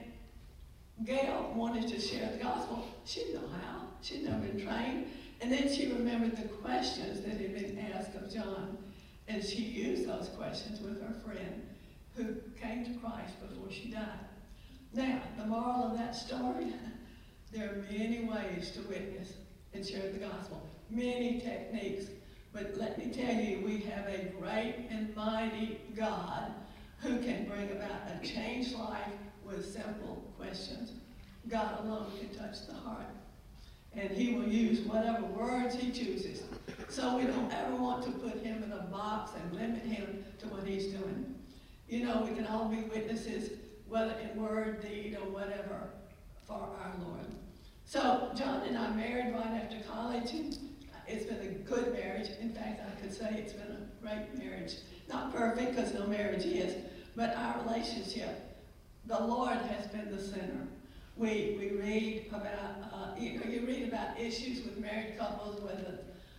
Gail 1.02 1.50
wanted 1.56 1.88
to 1.88 1.98
share 1.98 2.30
the 2.30 2.44
gospel. 2.44 2.86
She 3.06 3.20
didn't 3.20 3.40
know 3.40 3.56
how. 3.64 3.84
She'd 4.02 4.24
never 4.24 4.40
been 4.40 4.62
trained. 4.62 5.06
And 5.40 5.52
then 5.52 5.72
she 5.72 5.92
remembered 5.92 6.36
the 6.36 6.48
questions 6.48 7.20
that 7.20 7.40
had 7.40 7.54
been 7.54 7.78
asked 7.92 8.14
of 8.14 8.32
John, 8.32 8.78
and 9.28 9.42
she 9.44 9.62
used 9.62 10.08
those 10.08 10.28
questions 10.30 10.80
with 10.80 11.00
her 11.00 11.14
friend 11.24 11.66
who 12.16 12.34
came 12.60 12.84
to 12.84 12.98
Christ 12.98 13.34
before 13.40 13.70
she 13.70 13.90
died. 13.90 14.26
Now, 14.92 15.22
the 15.38 15.46
moral 15.46 15.84
of 15.84 15.98
that 15.98 16.16
story, 16.16 16.72
there 17.52 17.68
are 17.68 17.92
many 17.92 18.24
ways 18.24 18.72
to 18.72 18.80
witness 18.88 19.34
and 19.74 19.86
share 19.86 20.10
the 20.10 20.18
gospel, 20.18 20.66
many 20.90 21.40
techniques. 21.40 22.06
But 22.52 22.76
let 22.76 22.98
me 22.98 23.12
tell 23.12 23.34
you, 23.34 23.64
we 23.64 23.78
have 23.80 24.08
a 24.08 24.32
great 24.40 24.88
and 24.90 25.14
mighty 25.14 25.80
God 25.96 26.52
who 26.98 27.20
can 27.20 27.44
bring 27.44 27.70
about 27.70 28.00
a 28.10 28.26
changed 28.26 28.74
life 28.74 29.12
with 29.44 29.72
simple 29.72 30.24
questions. 30.36 30.92
God 31.48 31.84
alone 31.84 32.10
can 32.18 32.30
touch 32.30 32.66
the 32.66 32.74
heart. 32.74 33.06
And 33.94 34.10
he 34.10 34.34
will 34.34 34.48
use 34.48 34.80
whatever 34.80 35.24
words 35.24 35.74
he 35.74 35.90
chooses. 35.90 36.42
So 36.88 37.16
we 37.16 37.24
don't 37.24 37.52
ever 37.52 37.76
want 37.76 38.04
to 38.04 38.10
put 38.10 38.42
him 38.42 38.62
in 38.62 38.72
a 38.72 38.82
box 38.82 39.32
and 39.36 39.60
limit 39.60 39.82
him 39.82 40.24
to 40.38 40.46
what 40.48 40.66
he's 40.66 40.86
doing. 40.86 41.34
You 41.88 42.06
know, 42.06 42.26
we 42.28 42.36
can 42.36 42.46
all 42.46 42.68
be 42.68 42.82
witnesses, 42.82 43.52
whether 43.88 44.12
in 44.14 44.40
word, 44.40 44.82
deed, 44.82 45.16
or 45.20 45.28
whatever, 45.30 45.90
for 46.46 46.54
our 46.54 46.92
Lord. 47.04 47.26
So 47.84 48.30
John 48.36 48.62
and 48.66 48.76
I 48.76 48.90
married 48.94 49.34
right 49.34 49.62
after 49.62 49.76
college, 49.90 50.30
and 50.32 50.56
it's 51.06 51.24
been 51.24 51.40
a 51.40 51.68
good 51.68 51.92
marriage. 51.94 52.28
In 52.40 52.52
fact, 52.52 52.82
I 52.86 53.00
could 53.00 53.12
say 53.12 53.30
it's 53.38 53.54
been 53.54 53.72
a 53.72 54.02
great 54.02 54.36
marriage. 54.36 54.74
Not 55.08 55.34
perfect, 55.34 55.74
because 55.74 55.94
no 55.94 56.06
marriage 56.06 56.44
is, 56.44 56.74
but 57.16 57.34
our 57.34 57.62
relationship 57.64 58.48
the 59.08 59.18
Lord 59.18 59.56
has 59.56 59.86
been 59.86 60.14
the 60.14 60.20
center. 60.20 60.68
We, 61.18 61.56
we 61.58 61.70
read 61.76 62.26
about, 62.30 62.92
uh, 62.92 63.18
you, 63.18 63.40
you 63.50 63.66
read 63.66 63.88
about 63.88 64.20
issues 64.20 64.64
with 64.64 64.78
married 64.78 65.18
couples, 65.18 65.60
whether 65.60 65.98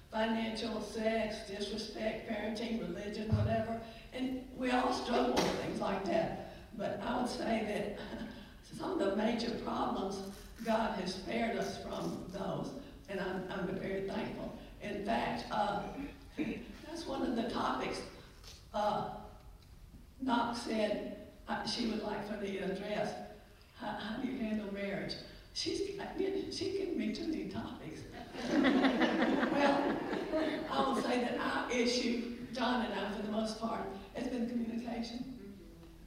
financial, 0.09 0.81
sex, 0.81 1.35
disrespect, 1.49 2.29
parenting, 2.29 2.79
religion, 2.79 3.27
whatever, 3.35 3.81
and 4.13 4.41
we 4.57 4.71
all 4.71 4.93
struggle 4.93 5.33
with 5.33 5.59
things 5.61 5.81
like 5.81 6.05
that. 6.05 6.53
But 6.77 7.01
I 7.05 7.19
would 7.19 7.29
say 7.29 7.65
that 7.67 7.99
some 8.77 8.93
of 8.93 8.99
the 8.99 9.17
major 9.17 9.51
problems, 9.65 10.21
God 10.63 10.97
has 11.01 11.15
spared 11.15 11.57
us 11.57 11.83
from 11.83 12.23
those, 12.31 12.71
and 13.09 13.19
I'm, 13.19 13.43
I'm 13.49 13.67
very 13.79 14.07
thankful. 14.07 14.57
In 14.81 15.03
fact, 15.03 15.43
uh, 15.51 15.83
that's 16.87 17.05
one 17.05 17.23
of 17.23 17.35
the 17.35 17.49
topics. 17.49 17.99
Uh, 18.73 19.09
Knock 20.21 20.55
said, 20.55 21.17
uh, 21.49 21.65
she 21.65 21.87
would 21.87 22.01
like 22.01 22.25
for 22.29 22.37
the 22.37 22.59
address. 22.59 23.13
How, 23.75 23.97
how 23.97 24.21
do 24.21 24.27
you 24.27 24.37
handle? 24.37 24.58
She's, 25.59 25.81
she's 26.51 26.77
given 26.77 26.97
me 26.97 27.13
too 27.13 27.27
many 27.27 27.49
topics. 27.49 27.99
well, 29.51 29.93
I 30.71 30.81
will 30.87 31.01
say 31.01 31.19
that 31.19 31.37
our 31.37 31.69
issue, 31.69 32.37
John 32.53 32.85
and 32.85 32.93
I, 32.93 33.11
for 33.11 33.23
the 33.23 33.31
most 33.33 33.59
part, 33.59 33.81
has 34.13 34.27
been 34.29 34.47
communication. 34.47 35.37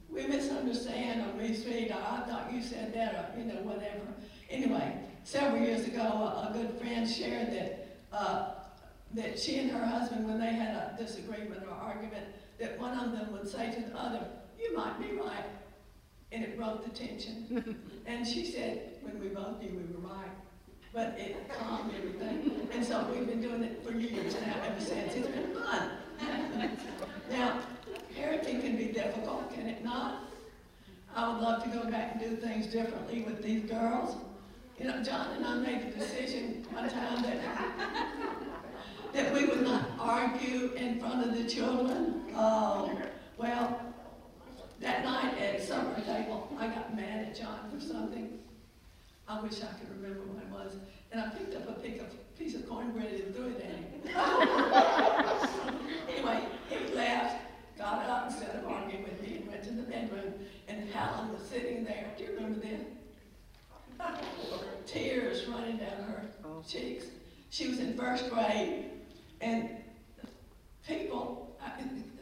We 0.09 0.25
misunderstand 0.25 1.21
or 1.21 1.39
misread, 1.39 1.91
or 1.91 1.97
I 2.01 2.23
thought 2.27 2.51
you 2.51 2.63
said 2.63 2.95
that, 2.95 3.13
or, 3.13 3.39
you 3.39 3.45
know, 3.45 3.61
whatever. 3.61 4.07
Anyway, 4.49 4.97
several 5.23 5.61
years 5.61 5.85
ago, 5.85 6.01
a, 6.01 6.49
a 6.49 6.53
good 6.53 6.71
friend 6.79 7.07
shared 7.07 7.53
that, 7.53 7.97
uh, 8.11 8.53
that 9.13 9.37
she 9.37 9.59
and 9.59 9.69
her 9.69 9.85
husband, 9.85 10.25
when 10.25 10.39
they 10.39 10.53
had 10.53 10.69
a 10.69 10.95
disagreement 10.97 11.61
or 11.69 11.75
argument, 11.75 12.25
that 12.59 12.79
one 12.79 12.97
of 12.97 13.11
them 13.11 13.31
would 13.31 13.47
say 13.47 13.71
to 13.71 13.81
the 13.81 13.95
other, 13.95 14.25
you 14.59 14.75
might 14.75 14.99
be 14.99 15.15
right. 15.15 15.45
And 16.33 16.43
it 16.43 16.57
broke 16.57 16.83
the 16.83 16.89
tension. 16.89 17.77
and 18.07 18.27
she 18.27 18.43
said, 18.45 18.93
when 19.01 19.19
we 19.19 19.27
both 19.27 19.61
knew 19.61 19.69
we 19.69 19.93
were 19.93 20.09
right. 20.09 20.31
but 20.91 21.15
it 21.17 21.47
calmed 21.49 21.91
everything. 21.95 22.67
And 22.73 22.83
so 22.83 23.07
we've 23.13 23.27
been 23.27 23.41
doing 23.41 23.63
it 23.63 23.83
for 23.85 23.91
years 23.91 24.35
now, 24.41 24.55
ever 24.65 24.81
since. 24.81 25.13
It's 25.13 25.27
been 25.27 25.53
fun. 25.53 25.91
now, 27.31 27.59
parenting 28.17 28.61
can 28.61 28.75
be 28.75 28.85
difficult, 28.85 29.53
can 29.53 29.67
it 29.67 29.83
not? 29.83 30.23
I 31.15 31.31
would 31.31 31.41
love 31.41 31.63
to 31.63 31.69
go 31.69 31.89
back 31.89 32.13
and 32.13 32.21
do 32.21 32.35
things 32.35 32.67
differently 32.67 33.21
with 33.21 33.43
these 33.43 33.69
girls. 33.69 34.15
You 34.79 34.85
know, 34.85 35.03
John 35.03 35.35
and 35.37 35.45
I 35.45 35.55
made 35.57 35.93
the 35.93 35.99
decision 35.99 36.65
one 36.71 36.89
time 36.89 37.21
that 37.21 37.39
that 39.13 39.33
we 39.33 39.45
would 39.45 39.61
not 39.61 39.91
argue 39.99 40.71
in 40.75 40.99
front 40.99 41.23
of 41.23 41.37
the 41.37 41.43
children. 41.47 42.23
Oh, 42.35 42.91
well, 43.37 43.92
that 44.83 45.03
night 45.03 45.35
at 45.39 45.63
supper 45.63 45.99
table, 46.01 46.55
I 46.59 46.67
got 46.67 46.95
mad 46.95 47.27
at 47.27 47.35
John 47.35 47.71
for 47.73 47.79
something. 47.79 48.37
I 49.27 49.41
wish 49.41 49.63
I 49.63 49.67
could 49.79 49.89
remember 49.89 50.21
what 50.25 50.43
it 50.43 50.49
was. 50.49 50.75
And 51.11 51.19
I 51.21 51.29
picked 51.29 51.55
up 51.55 51.67
a 51.69 51.73
pick 51.73 52.01
piece 52.37 52.53
of 52.55 52.67
cornbread 52.67 53.13
and 53.13 53.35
threw 53.35 53.47
it 53.47 53.61
at 53.61 53.71
him. 53.71 53.85
anyway, 56.09 56.43
he 56.69 56.93
laughed, 56.93 57.41
got 57.77 58.09
up 58.09 58.29
instead 58.29 58.57
of 58.57 58.67
arguing 58.67 59.03
with 59.03 59.21
me, 59.21 59.37
and 59.37 59.47
went 59.47 59.63
to 59.63 59.71
the 59.71 59.83
bedroom. 59.83 60.33
And 60.67 60.89
Helen 60.89 61.31
was 61.31 61.43
sitting 61.43 61.85
there. 61.85 62.11
Do 62.17 62.25
you 62.25 62.33
remember 62.35 62.59
that? 63.99 63.99
Tears 64.85 65.47
running 65.47 65.77
down 65.77 66.03
her 66.03 66.25
cheeks. 66.67 67.05
She 67.49 67.69
was 67.69 67.79
in 67.79 67.97
first 67.97 68.29
grade, 68.29 68.91
and 69.39 69.69
people, 70.85 71.55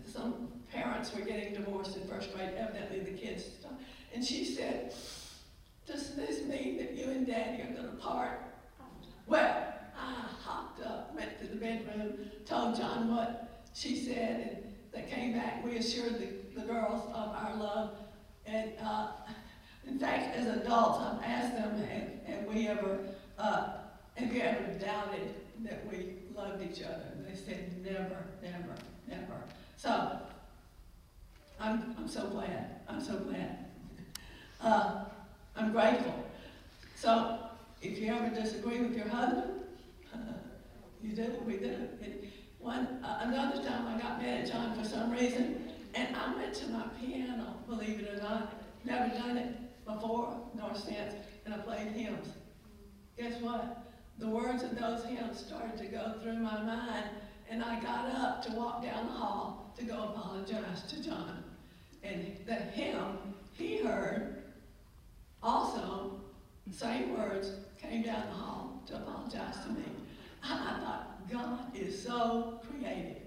some 0.06 0.48
parents 0.72 1.13
were 1.13 1.22
getting 1.22 1.54
divorced 1.54 1.96
in 1.96 2.08
first 2.08 2.34
grade, 2.34 2.51
evidently 2.58 3.00
the 3.00 3.18
kids. 3.18 3.46
And 4.13 4.24
she 4.24 4.46
said, 4.46 4.94
does 5.88 6.16
this 6.16 6.46
mean 6.46 6.78
that 6.78 6.94
you 6.94 7.06
and 7.06 7.25
Daddy 7.25 7.63
are 7.63 7.74
going 7.74 7.90
to 7.90 7.96
part? 7.98 8.42
Well, 9.28 9.74
I 9.98 10.13
hopped 10.44 10.82
up, 10.86 11.13
went 11.16 11.40
to 11.40 11.48
the 11.48 11.56
bedroom, 11.56 12.30
told 12.46 12.75
John 12.75 13.16
what 13.16 13.63
she 13.74 13.96
said, 13.96 14.63
and 14.63 14.74
they 14.94 15.10
came 15.10 15.34
back. 15.34 15.63
We 15.63 15.78
assured 15.78 16.20
the, 16.20 16.60
the 16.60 16.66
girls 16.66 17.04
of 17.13 17.30
our 17.30 17.56
love. 17.58 17.92
And 18.46 18.74
uh, 18.84 19.12
in 19.88 20.00
fact, 20.00 20.36
as 20.36 20.48
adults, 20.48 21.00
I've 21.00 21.24
asked 21.24 21.56
them, 21.56 21.78
have, 21.84 22.36
have 22.36 22.54
we 22.54 22.68
ever, 22.68 23.00
uh, 23.38 23.70
have 24.16 24.34
you 24.34 24.42
ever 24.42 24.63
doubted 24.80 25.36
that 25.63 25.86
we 25.90 26.16
loved 26.36 26.62
each 26.62 26.84
other? 26.84 27.06
And 27.16 27.25
they 27.25 27.36
said, 27.36 27.84
never, 27.84 28.25
never, 28.42 28.75
never. 29.08 29.44
So, 29.78 30.20
I'm, 31.62 31.96
I'm 31.98 32.08
so 32.08 32.27
glad. 32.27 32.82
I'm 32.89 33.00
so 33.00 33.18
glad. 33.18 33.65
Uh, 34.60 35.03
I'm 35.56 35.72
grateful. 35.72 36.25
So, 36.96 37.38
if 37.82 38.00
you 38.00 38.12
ever 38.13 38.30
disagree 38.30 38.80
with 38.80 38.98
your 38.98 39.08
husband, 39.08 39.62
you 41.03 41.15
do, 41.15 41.32
we 41.46 41.58
do. 41.58 41.88
It, 42.01 42.30
one, 42.60 42.88
uh, 43.03 43.20
another 43.22 43.62
time 43.63 43.88
I 43.88 44.01
got 44.01 44.22
mad 44.22 44.41
at 44.41 44.51
John 44.51 44.75
for 44.75 44.88
some 44.88 45.12
reason, 45.12 45.70
and 45.94 46.15
I 46.15 46.36
went 46.36 46.53
to 46.56 46.70
my 46.70 46.84
piano, 47.00 47.56
believe 47.68 48.00
it 48.00 48.10
or 48.10 48.22
not. 48.22 48.53
Never 48.84 49.13
done 49.15 49.38
it 49.38 49.86
before, 49.86 50.36
nor 50.56 50.74
since, 50.74 51.13
and 51.46 51.53
I 51.53 51.58
played 51.60 51.89
hymns. 51.89 52.30
Guess 53.18 53.39
what? 53.41 53.84
The 54.18 54.27
words 54.27 54.63
of 54.63 54.77
those 54.80 55.03
hymns 55.06 55.39
started 55.39 55.77
to 55.77 55.86
go 55.86 56.15
through 56.24 56.38
my 56.38 56.62
mind, 56.63 57.06
and 57.50 57.63
I 57.63 57.80
got 57.82 58.10
up 58.15 58.44
to 58.46 58.51
walk 58.53 58.84
down 58.84 59.06
the 59.06 59.13
hall 59.13 59.74
to 59.77 59.84
go 59.84 60.13
apologize 60.15 60.84
to 60.89 61.03
John. 61.03 61.44
And 62.12 62.36
the 62.46 62.56
hymn 62.56 63.18
he 63.58 63.77
heard 63.77 64.44
also, 65.41 66.20
the 66.68 66.74
same 66.74 67.18
words, 67.18 67.51
came 67.82 68.03
down 68.03 68.27
the 68.27 68.34
hall 68.34 68.84
to 68.88 68.96
apologize 68.96 69.56
to 69.65 69.72
me. 69.72 69.86
I 70.44 70.79
thought, 70.79 71.29
God 71.31 71.59
is 71.75 72.01
so 72.01 72.59
creative. 72.70 73.18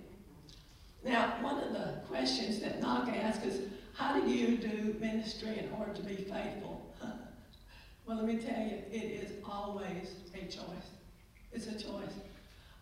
Now, 1.05 1.39
one 1.41 1.59
of 1.61 1.73
the 1.73 2.01
questions 2.09 2.61
that 2.61 2.81
Knock 2.81 3.09
asked 3.09 3.45
is, 3.45 3.61
how 3.95 4.21
do 4.21 4.29
you 4.29 4.57
do 4.57 4.97
ministry 5.01 5.59
in 5.59 5.71
order 5.79 5.93
to 5.95 6.03
be 6.03 6.17
faithful? 6.17 6.95
well, 8.07 8.17
let 8.19 8.27
me 8.27 8.37
tell 8.37 8.61
you, 8.61 8.79
it 8.91 9.23
is 9.23 9.33
always 9.49 10.15
a 10.35 10.41
choice. 10.41 10.91
It's 11.53 11.67
a 11.69 11.73
choice. 11.73 12.13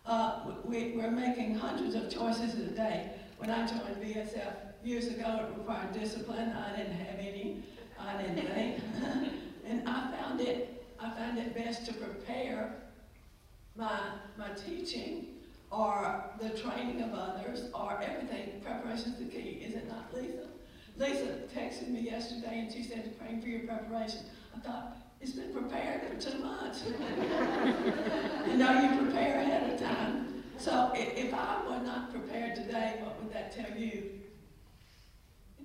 Uh, 0.05 0.53
we, 0.65 0.93
we're 0.97 1.11
making 1.11 1.55
hundreds 1.55 1.95
of 1.95 2.11
choices 2.11 2.55
a 2.55 2.71
day. 2.73 3.11
When 3.39 3.51
I 3.51 3.67
joined 3.67 3.97
BSF 4.03 4.72
years 4.85 5.09
ago, 5.09 5.41
it 5.41 5.59
required 5.59 5.93
discipline. 5.93 6.53
I 6.53 6.77
didn't 6.77 6.93
have 6.95 7.19
any. 7.19 7.63
I 7.99 8.21
didn't 8.21 8.47
think. 8.49 8.83
and 9.67 9.89
I 9.89 10.11
found 10.17 10.41
it, 10.41 10.85
I 10.99 11.11
found 11.11 11.39
it 11.39 11.55
best 11.55 11.87
to 11.87 11.95
prepare 11.95 12.75
my, 13.77 13.99
my 14.37 14.49
teaching 14.51 15.29
or 15.71 16.25
the 16.41 16.51
training 16.51 17.03
of 17.03 17.15
others 17.15 17.65
or 17.75 18.01
everything. 18.03 18.61
Preparation 18.63 19.13
is 19.13 19.19
the 19.19 19.25
key, 19.25 19.63
is 19.67 19.75
it 19.75 19.89
not, 19.89 20.13
Lisa? 20.15 20.49
Lisa 20.99 21.39
texted 21.55 21.89
me 21.89 22.01
yesterday 22.01 22.59
and 22.59 22.73
she 22.73 22.83
said, 22.83 23.19
praying 23.19 23.41
for 23.41 23.49
your 23.49 23.61
preparation. 23.61 24.21
I 24.55 24.61
thought, 24.61 24.99
it's 25.21 25.33
been 25.33 25.53
prepared 25.53 26.03
for 26.03 26.31
two 26.31 26.39
months. 26.41 26.85
you 26.85 28.57
know, 28.57 28.81
you 28.83 29.03
prepare 29.03 29.41
ahead 29.41 29.73
of 29.73 29.81
time. 29.81 30.43
So 30.59 30.91
if 30.95 31.33
I 31.33 31.63
were 31.67 31.83
not 31.85 32.13
prepared 32.13 32.57
today, 32.57 32.99
what 33.01 33.23
would 33.23 33.33
that 33.33 33.53
tell 33.53 33.79
you? 33.79 34.22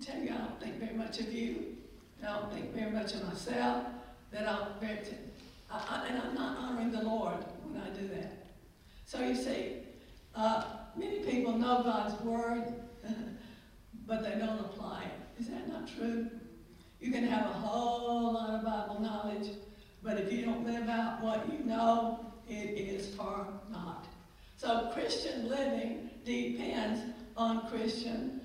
Tell 0.07 0.21
you 0.21 0.29
I 0.33 0.37
don't 0.37 0.61
think 0.61 0.79
very 0.79 0.95
much 0.95 1.19
of 1.19 1.33
you. 1.33 1.75
I 2.23 2.27
don't 2.27 2.53
think 2.53 2.73
very 2.73 2.91
much 2.91 3.13
of 3.13 3.27
myself. 3.27 3.83
That 4.31 4.47
I'm 4.47 4.79
very, 4.79 4.99
I, 5.69 5.75
I, 5.75 6.07
and 6.07 6.21
I'm 6.21 6.33
not 6.33 6.57
honoring 6.57 6.91
the 6.91 7.01
Lord 7.01 7.43
when 7.63 7.81
I 7.81 7.89
do 7.89 8.07
that. 8.09 8.45
So 9.05 9.19
you 9.19 9.35
see, 9.35 9.79
uh, 10.33 10.63
many 10.95 11.19
people 11.19 11.57
know 11.57 11.83
God's 11.83 12.21
word, 12.21 12.73
but 14.07 14.23
they 14.23 14.39
don't 14.39 14.59
apply 14.61 15.03
it. 15.03 15.41
Is 15.41 15.49
that 15.49 15.67
not 15.67 15.89
true? 15.93 16.27
You 17.01 17.11
can 17.11 17.25
have 17.25 17.45
a 17.45 17.53
whole 17.53 18.33
lot 18.33 18.49
of 18.51 18.63
Bible 18.63 19.01
knowledge, 19.01 19.49
but 20.01 20.17
if 20.17 20.31
you 20.31 20.45
don't 20.45 20.65
live 20.65 20.87
out 20.87 21.21
what 21.21 21.51
you 21.51 21.65
know, 21.65 22.31
it 22.47 22.53
is 22.53 23.13
for 23.13 23.45
naught. 23.69 24.05
So 24.55 24.89
Christian 24.93 25.49
living 25.49 26.09
depends 26.23 27.01
on 27.35 27.67
Christian 27.69 28.37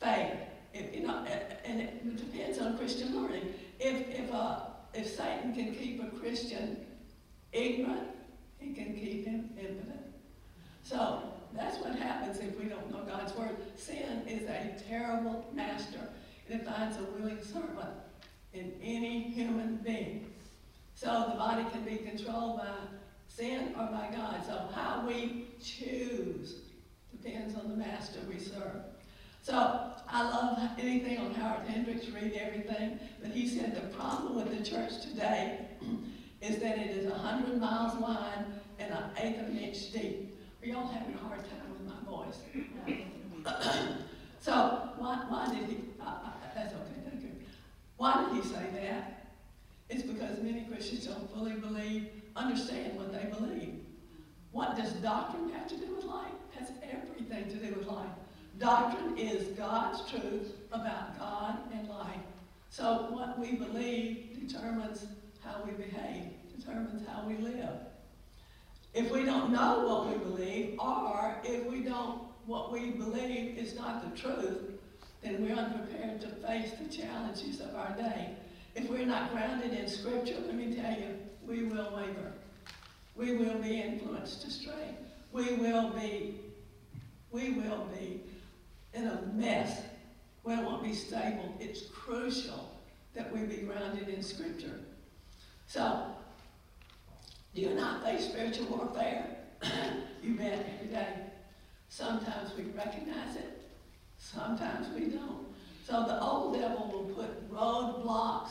faith. 0.00 0.36
If, 0.74 0.94
you 0.94 1.06
know, 1.06 1.24
and 1.64 1.80
it 1.80 2.16
depends 2.16 2.58
on 2.58 2.76
Christian 2.76 3.20
learning. 3.20 3.54
If, 3.80 4.08
if, 4.08 4.32
uh, 4.32 4.60
if 4.94 5.06
Satan 5.06 5.54
can 5.54 5.74
keep 5.74 6.02
a 6.02 6.08
Christian 6.18 6.84
ignorant, 7.52 8.08
he 8.58 8.72
can 8.72 8.94
keep 8.94 9.26
him 9.26 9.50
impotent. 9.58 10.00
So 10.82 11.22
that's 11.54 11.78
what 11.78 11.96
happens 11.96 12.38
if 12.38 12.58
we 12.58 12.66
don't 12.66 12.90
know 12.90 13.02
God's 13.04 13.34
word. 13.34 13.56
Sin 13.76 14.22
is 14.26 14.48
a 14.48 14.74
terrible 14.88 15.46
master, 15.52 16.00
it 16.48 16.64
finds 16.64 16.96
a 16.98 17.02
willing 17.18 17.42
servant 17.42 17.94
in 18.52 18.72
any 18.82 19.22
human 19.22 19.76
being. 19.76 20.32
So 20.94 21.26
the 21.30 21.36
body 21.36 21.64
can 21.72 21.82
be 21.82 21.96
controlled 21.96 22.58
by 22.58 22.74
sin 23.28 23.74
or 23.78 23.86
by 23.86 24.08
God. 24.14 24.44
So 24.46 24.68
how 24.74 25.04
we 25.06 25.48
choose 25.62 26.60
depends 27.10 27.54
on 27.54 27.68
the 27.68 27.76
master 27.76 28.18
we 28.28 28.38
serve. 28.38 28.82
So 29.46 29.92
I 30.08 30.24
love 30.24 30.58
anything 30.76 31.18
on 31.18 31.32
Howard 31.34 31.68
Hendricks, 31.68 32.08
read 32.08 32.32
everything, 32.32 32.98
but 33.22 33.30
he 33.30 33.48
said 33.48 33.76
the 33.76 33.96
problem 33.96 34.34
with 34.34 34.50
the 34.50 34.68
church 34.68 35.00
today 35.02 35.60
is 36.40 36.58
that 36.58 36.76
it 36.78 36.90
is 36.96 37.06
100 37.08 37.60
miles 37.60 37.96
wide 38.00 38.44
and 38.80 38.92
an 38.92 39.04
eighth 39.18 39.40
of 39.40 39.46
an 39.46 39.56
inch 39.56 39.92
deep. 39.92 40.36
Are 40.60 40.66
y'all 40.66 40.88
having 40.88 41.14
a 41.14 41.18
hard 41.18 41.44
time 41.44 41.70
with 41.70 41.86
my 41.86 42.10
voice? 42.10 42.40
so 44.40 44.52
why, 44.98 45.24
why 45.28 45.54
did 45.54 45.68
he, 45.68 45.78
uh, 46.04 46.16
that's 46.52 46.74
okay, 46.74 47.08
thank 47.08 47.22
you. 47.22 47.30
Why 47.98 48.24
did 48.24 48.42
he 48.42 48.48
say 48.48 48.66
that? 48.82 49.28
It's 49.88 50.02
because 50.02 50.42
many 50.42 50.62
Christians 50.62 51.06
don't 51.06 51.32
fully 51.32 51.52
believe, 51.52 52.08
understand 52.34 52.96
what 52.96 53.12
they 53.12 53.30
believe. 53.30 53.78
What 54.50 54.76
does 54.76 54.92
doctrine 54.94 55.50
have 55.50 55.68
to 55.68 55.76
do 55.76 55.94
with 55.94 56.04
life? 56.04 56.32
It 56.52 56.58
has 56.58 56.72
everything 56.82 57.48
to 57.48 57.64
do 57.64 57.78
with 57.78 57.86
life. 57.86 58.10
Doctrine 58.58 59.18
is 59.18 59.48
God's 59.48 60.10
truth 60.10 60.54
about 60.72 61.18
God 61.18 61.58
and 61.74 61.88
life. 61.88 62.20
So 62.70 63.08
what 63.10 63.38
we 63.38 63.52
believe 63.52 64.48
determines 64.48 65.06
how 65.44 65.62
we 65.64 65.72
behave, 65.72 66.30
determines 66.58 67.06
how 67.06 67.24
we 67.26 67.36
live. 67.36 67.80
If 68.94 69.10
we 69.10 69.24
don't 69.24 69.52
know 69.52 69.86
what 69.86 70.08
we 70.08 70.24
believe, 70.24 70.78
or 70.78 71.36
if 71.44 71.66
we 71.66 71.80
don't, 71.80 72.22
what 72.46 72.72
we 72.72 72.92
believe 72.92 73.58
is 73.58 73.74
not 73.74 74.02
the 74.02 74.18
truth, 74.18 74.62
then 75.22 75.42
we're 75.42 75.54
unprepared 75.54 76.20
to 76.22 76.28
face 76.28 76.70
the 76.80 76.88
challenges 76.88 77.60
of 77.60 77.74
our 77.74 77.94
day. 77.96 78.30
If 78.74 78.88
we're 78.88 79.04
not 79.04 79.32
grounded 79.32 79.74
in 79.74 79.88
Scripture, 79.88 80.36
let 80.46 80.54
me 80.54 80.74
tell 80.74 80.92
you, 80.92 81.18
we 81.46 81.64
will 81.64 81.94
waver. 81.94 82.32
We 83.16 83.36
will 83.36 83.58
be 83.58 83.80
influenced 83.80 84.46
astray. 84.46 84.96
We 85.32 85.54
will 85.54 85.90
be, 85.90 86.40
we 87.30 87.50
will 87.50 87.86
be 87.98 88.22
in 88.96 89.06
a 89.06 89.22
mess. 89.34 89.82
We 90.42 90.56
won't 90.56 90.82
be 90.82 90.94
stable. 90.94 91.54
It's 91.60 91.82
crucial 91.86 92.72
that 93.14 93.32
we 93.32 93.40
be 93.40 93.58
grounded 93.58 94.08
in 94.08 94.22
Scripture. 94.22 94.80
So, 95.66 96.06
Do 97.54 97.62
you 97.62 97.74
not 97.74 98.04
face 98.04 98.26
spiritual 98.26 98.66
warfare? 98.66 99.38
you 100.22 100.34
bet 100.34 100.66
every 100.74 100.88
day. 100.88 101.08
Sometimes 101.88 102.50
we 102.56 102.64
recognize 102.64 103.36
it, 103.36 103.62
sometimes 104.18 104.86
we 104.94 105.06
don't. 105.06 105.46
So 105.86 106.04
the 106.04 106.20
old 106.20 106.54
devil 106.54 106.90
will 106.92 107.14
put 107.14 107.50
roadblocks 107.50 108.50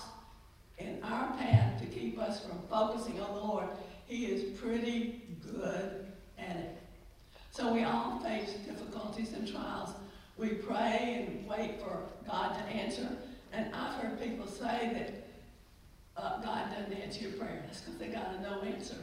in 0.80 1.04
our 1.04 1.34
path 1.38 1.80
to 1.82 1.86
keep 1.86 2.18
us 2.18 2.44
from 2.44 2.60
focusing 2.70 3.20
on 3.22 3.36
the 3.36 3.42
Lord. 3.42 3.68
He 4.08 4.26
is 4.26 4.58
pretty 4.58 5.22
good 5.52 6.08
at 6.40 6.56
it. 6.56 6.78
So 7.52 7.74
we 7.74 7.84
all 7.84 8.20
face 8.20 8.54
difficulties 8.66 9.34
and 9.34 9.48
trials. 9.48 9.92
We 10.38 10.50
pray 10.50 11.26
and 11.28 11.48
wait 11.48 11.80
for 11.80 12.00
God 12.28 12.56
to 12.56 12.76
answer. 12.76 13.08
And 13.54 13.74
I've 13.74 14.02
heard 14.02 14.22
people 14.22 14.48
say 14.48 14.92
that 14.94 16.22
uh, 16.22 16.42
God 16.42 16.72
doesn't 16.76 16.94
answer 16.94 17.22
your 17.24 17.32
prayers 17.34 17.82
because 17.82 18.00
they 18.00 18.08
got 18.08 18.36
a 18.36 18.42
no 18.42 18.62
answer. 18.62 18.98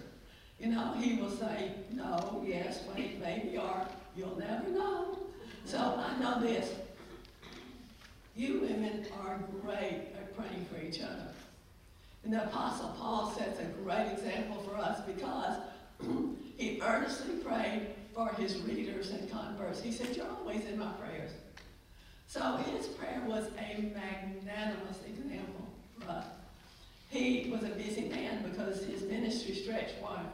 You 0.60 0.68
know, 0.68 0.94
he 0.98 1.20
will 1.20 1.30
say 1.30 1.72
no, 1.90 2.44
yes, 2.46 2.84
wait, 2.94 3.20
maybe, 3.20 3.56
or 3.56 3.86
you'll 4.16 4.38
never 4.38 4.68
know. 4.68 5.18
So 5.64 5.78
I 5.78 6.18
know 6.20 6.40
this. 6.40 6.70
You 8.36 8.60
women 8.60 9.06
are 9.22 9.38
great 9.62 10.08
at 10.14 10.36
praying 10.36 10.66
for 10.70 10.80
each 10.80 11.00
other. 11.02 11.28
And 12.24 12.32
the 12.32 12.44
Apostle 12.44 12.94
Paul 12.98 13.32
sets 13.36 13.58
a 13.58 13.64
great 13.82 14.12
example 14.12 14.62
for 14.62 14.76
us 14.76 15.00
because 15.06 15.56
he 16.56 16.80
earnestly 16.80 17.36
prayed 17.36 17.88
for 18.14 18.29
his 18.35 18.59
readers 18.62 19.11
and 19.11 19.31
converts. 19.31 19.81
He 19.81 19.92
said, 19.92 20.16
You're 20.16 20.27
always 20.40 20.64
in 20.66 20.79
my 20.79 20.92
prayers. 20.92 21.31
So 22.27 22.57
his 22.57 22.87
prayer 22.87 23.22
was 23.27 23.46
a 23.59 23.92
magnanimous 23.94 24.98
example 25.07 25.66
for 25.98 26.11
us. 26.11 26.25
He 27.11 27.51
was 27.53 27.62
a 27.62 27.75
busy 27.75 28.09
man 28.09 28.42
because 28.42 28.85
his 28.85 29.03
ministry 29.03 29.55
stretched 29.55 29.96
from 30.01 30.27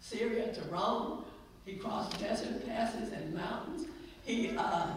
Syria 0.00 0.52
to 0.52 0.62
Rome. 0.64 1.24
He 1.64 1.74
crossed 1.74 2.18
desert 2.20 2.66
passes 2.66 3.12
and 3.12 3.34
mountains. 3.34 3.86
He, 4.24 4.54
uh, 4.56 4.88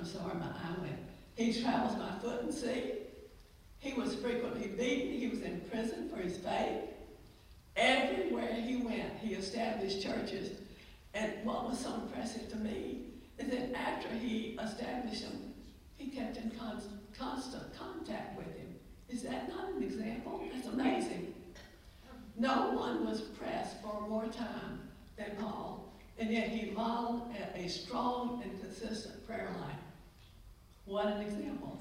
I'm 0.00 0.04
sorry, 0.04 0.34
my 0.34 0.46
eye 0.46 0.80
went. 0.80 0.98
He 1.36 1.62
travels 1.62 1.94
by 1.94 2.10
foot 2.20 2.42
and 2.42 2.52
sea. 2.52 2.92
He 3.78 3.94
was 3.94 4.14
frequently 4.16 4.68
beaten. 4.68 5.18
He 5.18 5.28
was 5.28 5.42
in 5.42 5.60
prison 5.70 6.08
for 6.08 6.16
his 6.16 6.36
faith. 6.36 6.82
Everywhere 7.76 8.52
he 8.54 8.76
went, 8.76 9.18
he 9.20 9.34
established 9.34 10.02
churches. 10.02 10.50
And 11.14 11.32
what 11.44 11.64
was 11.64 11.78
so 11.78 11.94
impressive 11.94 12.48
to 12.50 12.56
me 12.56 13.06
is 13.38 13.48
that 13.50 13.72
after 13.74 14.08
he 14.08 14.58
established 14.62 15.22
them, 15.22 15.54
he 15.96 16.08
kept 16.10 16.36
in 16.36 16.50
constant, 16.50 17.00
constant 17.16 17.64
contact 17.76 18.36
with 18.36 18.46
him. 18.56 18.74
Is 19.08 19.22
that 19.22 19.48
not 19.48 19.70
an 19.72 19.82
example? 19.82 20.40
That's 20.52 20.68
amazing. 20.68 21.34
No 22.36 22.70
one 22.70 23.04
was 23.04 23.20
pressed 23.20 23.82
for 23.82 24.06
more 24.08 24.26
time 24.26 24.80
than 25.16 25.36
Paul, 25.38 25.92
and 26.18 26.30
yet 26.30 26.48
he 26.48 26.70
modeled 26.70 27.34
a 27.54 27.68
strong 27.68 28.40
and 28.42 28.60
consistent 28.60 29.26
prayer 29.26 29.50
life. 29.60 29.76
What 30.86 31.06
an 31.06 31.20
example. 31.20 31.78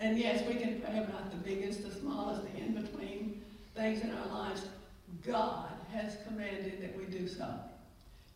And 0.00 0.18
yes, 0.18 0.46
we 0.46 0.54
can 0.54 0.80
pray 0.80 0.98
about 0.98 1.30
the 1.30 1.36
biggest, 1.38 1.82
the 1.82 1.90
smallest, 1.90 2.42
the 2.42 2.58
in-between 2.58 3.42
things 3.74 4.02
in 4.02 4.10
our 4.10 4.26
lives. 4.26 4.62
God 5.26 5.68
has 5.92 6.16
commanded 6.26 6.80
that 6.82 6.96
we 6.96 7.04
do 7.04 7.28
so. 7.28 7.48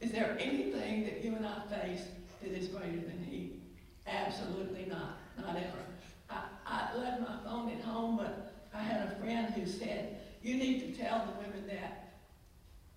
Is 0.01 0.11
there 0.11 0.37
anything 0.41 1.05
that 1.05 1.25
you 1.25 1.35
and 1.37 1.47
I 1.47 1.61
face 1.81 2.03
that 2.43 2.51
is 2.51 2.69
greater 2.69 3.01
than 3.01 3.25
He? 3.29 3.61
Absolutely 4.07 4.87
not. 4.87 5.19
Not 5.39 5.57
ever. 5.57 5.85
I, 6.29 6.43
I 6.67 6.97
left 6.97 7.21
my 7.21 7.37
phone 7.45 7.71
at 7.71 7.81
home, 7.83 8.17
but 8.17 8.53
I 8.75 8.83
had 8.83 9.07
a 9.07 9.15
friend 9.17 9.53
who 9.55 9.67
said, 9.67 10.19
you 10.43 10.57
need 10.57 10.81
to 10.81 11.03
tell 11.03 11.27
the 11.27 11.47
women 11.47 11.67
that 11.69 12.15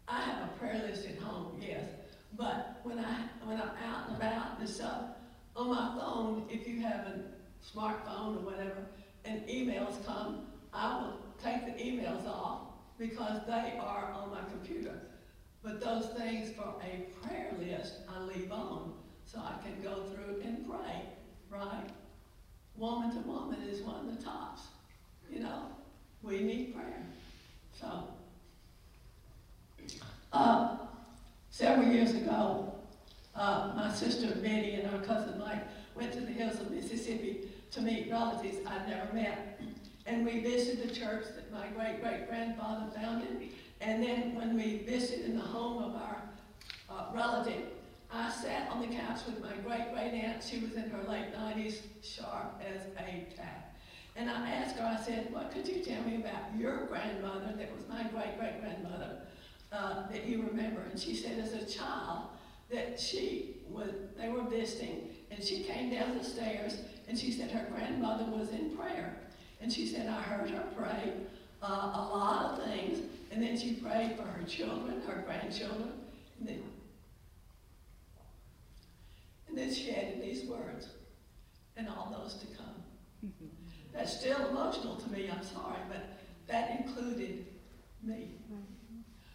I 0.07 0.21
have 0.21 0.43
a 0.43 0.47
prayer 0.57 0.81
list 0.87 1.07
at 1.07 1.17
home, 1.19 1.61
yes. 1.61 1.83
But 2.37 2.79
when, 2.83 2.99
I, 2.99 3.27
when 3.43 3.57
I'm 3.57 3.69
out 3.87 4.07
and 4.07 4.17
about 4.17 4.59
and 4.59 4.69
stuff, 4.69 5.01
on 5.55 5.69
my 5.69 5.95
phone, 5.97 6.45
if 6.49 6.67
you 6.67 6.81
have 6.81 7.07
a 7.07 7.21
smartphone 7.65 8.37
or 8.37 8.39
whatever, 8.39 8.85
and 9.23 9.41
emails 9.47 10.05
come, 10.05 10.47
I 10.73 10.99
will 10.99 11.19
take 11.41 11.65
the 11.65 11.83
emails 11.83 12.27
off 12.27 12.64
because 12.97 13.41
they 13.47 13.77
are 13.79 14.11
on 14.13 14.31
my 14.31 14.41
computer. 14.49 14.99
But 15.63 15.81
those 15.81 16.07
things 16.17 16.51
for 16.55 16.75
a 16.83 17.05
prayer 17.21 17.51
list, 17.59 17.95
I 18.07 18.21
leave 18.21 18.51
on 18.51 18.93
so 19.25 19.39
I 19.39 19.55
can 19.63 19.81
go 19.81 20.03
through 20.03 20.41
and 20.43 20.67
pray, 20.69 21.01
right? 21.49 21.89
Woman 22.77 23.11
to 23.11 23.19
woman 23.27 23.61
is 23.63 23.81
one 23.81 23.95
of 23.95 24.15
the 24.15 24.23
tops. 24.23 24.61
You 25.31 25.39
know, 25.39 25.63
we 26.21 26.41
need 26.41 26.75
prayer. 26.75 27.03
So, 27.79 28.09
uh, 30.31 30.77
several 31.49 31.87
years 31.87 32.13
ago, 32.13 32.73
uh, 33.35 33.73
my 33.75 33.91
sister 33.91 34.27
Betty 34.35 34.75
and 34.75 34.87
her 34.87 34.99
cousin 34.99 35.39
Mike 35.39 35.63
went 35.95 36.13
to 36.13 36.21
the 36.21 36.31
hills 36.31 36.59
of 36.59 36.71
Mississippi 36.71 37.49
to 37.71 37.81
meet 37.81 38.09
relatives 38.09 38.57
I'd 38.67 38.87
never 38.87 39.11
met. 39.13 39.54
And 40.05 40.25
we 40.25 40.39
visited 40.39 40.87
the 40.87 40.93
church 40.93 41.25
that 41.35 41.51
my 41.51 41.67
great 41.75 42.01
great 42.01 42.29
grandfather 42.29 42.91
founded. 42.95 43.49
And 43.81 44.03
then 44.03 44.35
when 44.35 44.55
we 44.55 44.79
visited 44.79 45.25
in 45.25 45.35
the 45.35 45.43
home 45.43 45.83
of 45.83 45.95
our 45.95 46.21
uh, 46.89 47.05
relative, 47.13 47.63
I 48.11 48.31
sat 48.31 48.69
on 48.71 48.81
the 48.81 48.95
couch 48.95 49.21
with 49.25 49.41
my 49.41 49.53
great 49.65 49.91
great 49.93 50.13
aunt. 50.13 50.43
She 50.43 50.59
was 50.59 50.73
in 50.73 50.89
her 50.89 51.03
late 51.09 51.33
90s, 51.33 51.79
sharp 52.03 52.61
as 52.63 52.83
a 52.97 53.25
tack. 53.35 53.75
And 54.15 54.29
I 54.29 54.49
asked 54.49 54.77
her, 54.77 54.85
I 54.85 55.03
said, 55.03 55.33
what 55.33 55.51
could 55.51 55.67
you 55.67 55.83
tell 55.83 56.01
me 56.03 56.15
about 56.15 56.55
your 56.57 56.85
grandmother 56.85 57.53
that 57.57 57.75
was 57.75 57.87
my 57.89 58.03
great 58.03 58.39
great 58.39 58.61
grandmother 58.61 59.17
uh, 59.71 60.07
that 60.09 60.25
you 60.25 60.43
remember? 60.43 60.81
And 60.89 60.99
she 60.99 61.15
said, 61.15 61.39
as 61.39 61.53
a 61.53 61.65
child, 61.65 62.27
that 62.71 62.99
she 62.99 63.57
was, 63.69 63.89
they 64.17 64.29
were 64.29 64.43
visiting, 64.43 65.09
and 65.31 65.43
she 65.43 65.63
came 65.63 65.91
down 65.91 66.17
the 66.17 66.23
stairs, 66.23 66.77
and 67.07 67.17
she 67.17 67.31
said 67.31 67.51
her 67.51 67.67
grandmother 67.75 68.25
was 68.25 68.49
in 68.49 68.75
prayer. 68.75 69.17
And 69.61 69.71
she 69.71 69.87
said, 69.87 70.07
I 70.07 70.21
heard 70.21 70.49
her 70.49 70.63
pray 70.77 71.13
uh, 71.61 71.91
a 71.93 72.03
lot 72.13 72.51
of 72.51 72.65
things, 72.65 72.99
and 73.31 73.41
then 73.41 73.57
she 73.57 73.73
prayed 73.73 74.15
for 74.15 74.23
her 74.23 74.43
children, 74.47 75.01
her 75.07 75.23
grandchildren, 75.25 75.91
and 76.39 76.47
then, 76.47 76.61
and 79.47 79.57
then 79.57 79.73
she 79.73 79.91
added 79.91 80.21
these 80.21 80.45
words, 80.45 80.89
and 81.77 81.87
all 81.87 82.15
those 82.21 82.35
to 82.35 82.45
come. 82.57 82.75
Mm-hmm. 83.25 83.45
That's 83.93 84.19
still 84.19 84.49
emotional 84.49 84.95
to 84.97 85.11
me, 85.11 85.29
I'm 85.31 85.43
sorry, 85.43 85.79
but 85.89 86.03
that 86.47 86.79
included 86.79 87.45
me. 88.03 88.35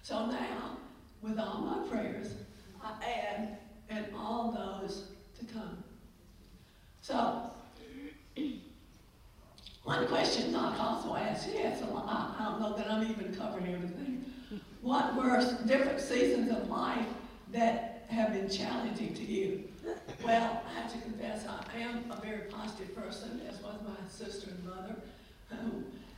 So 0.02 0.26
now, 0.26 0.78
with 1.22 1.38
all 1.38 1.60
my 1.60 1.88
prayers, 1.88 2.34
I 2.82 2.94
add, 3.04 3.58
and 3.88 4.06
all 4.16 4.50
those 4.52 5.08
to 5.38 5.44
come. 5.52 5.82
So, 7.02 7.50
one 9.84 10.06
question 10.06 10.52
Doc 10.52 10.78
also 10.78 11.14
asked, 11.16 11.48
yes, 11.52 11.82
I, 11.82 12.34
don't 12.38 12.60
know 12.60 12.76
that 12.76 12.90
I'm 12.90 13.10
even 13.10 13.34
covering 13.34 13.74
everything. 13.74 14.24
What 14.82 15.14
were 15.14 15.38
different 15.66 16.00
seasons 16.00 16.50
of 16.50 16.68
life 16.68 17.06
that 17.52 18.04
have 18.08 18.32
been 18.32 18.48
challenging 18.48 19.14
to 19.14 19.24
you? 19.24 19.64
Well, 20.24 20.62
I 20.68 20.80
have 20.80 20.92
to 20.92 20.98
confess, 21.00 21.46
I 21.46 21.78
am 21.78 22.10
a 22.10 22.20
very 22.20 22.42
positive 22.50 22.94
person, 22.94 23.40
as 23.48 23.60
was 23.62 23.76
my 23.86 24.08
sister 24.08 24.50
and 24.50 24.64
mother. 24.64 24.96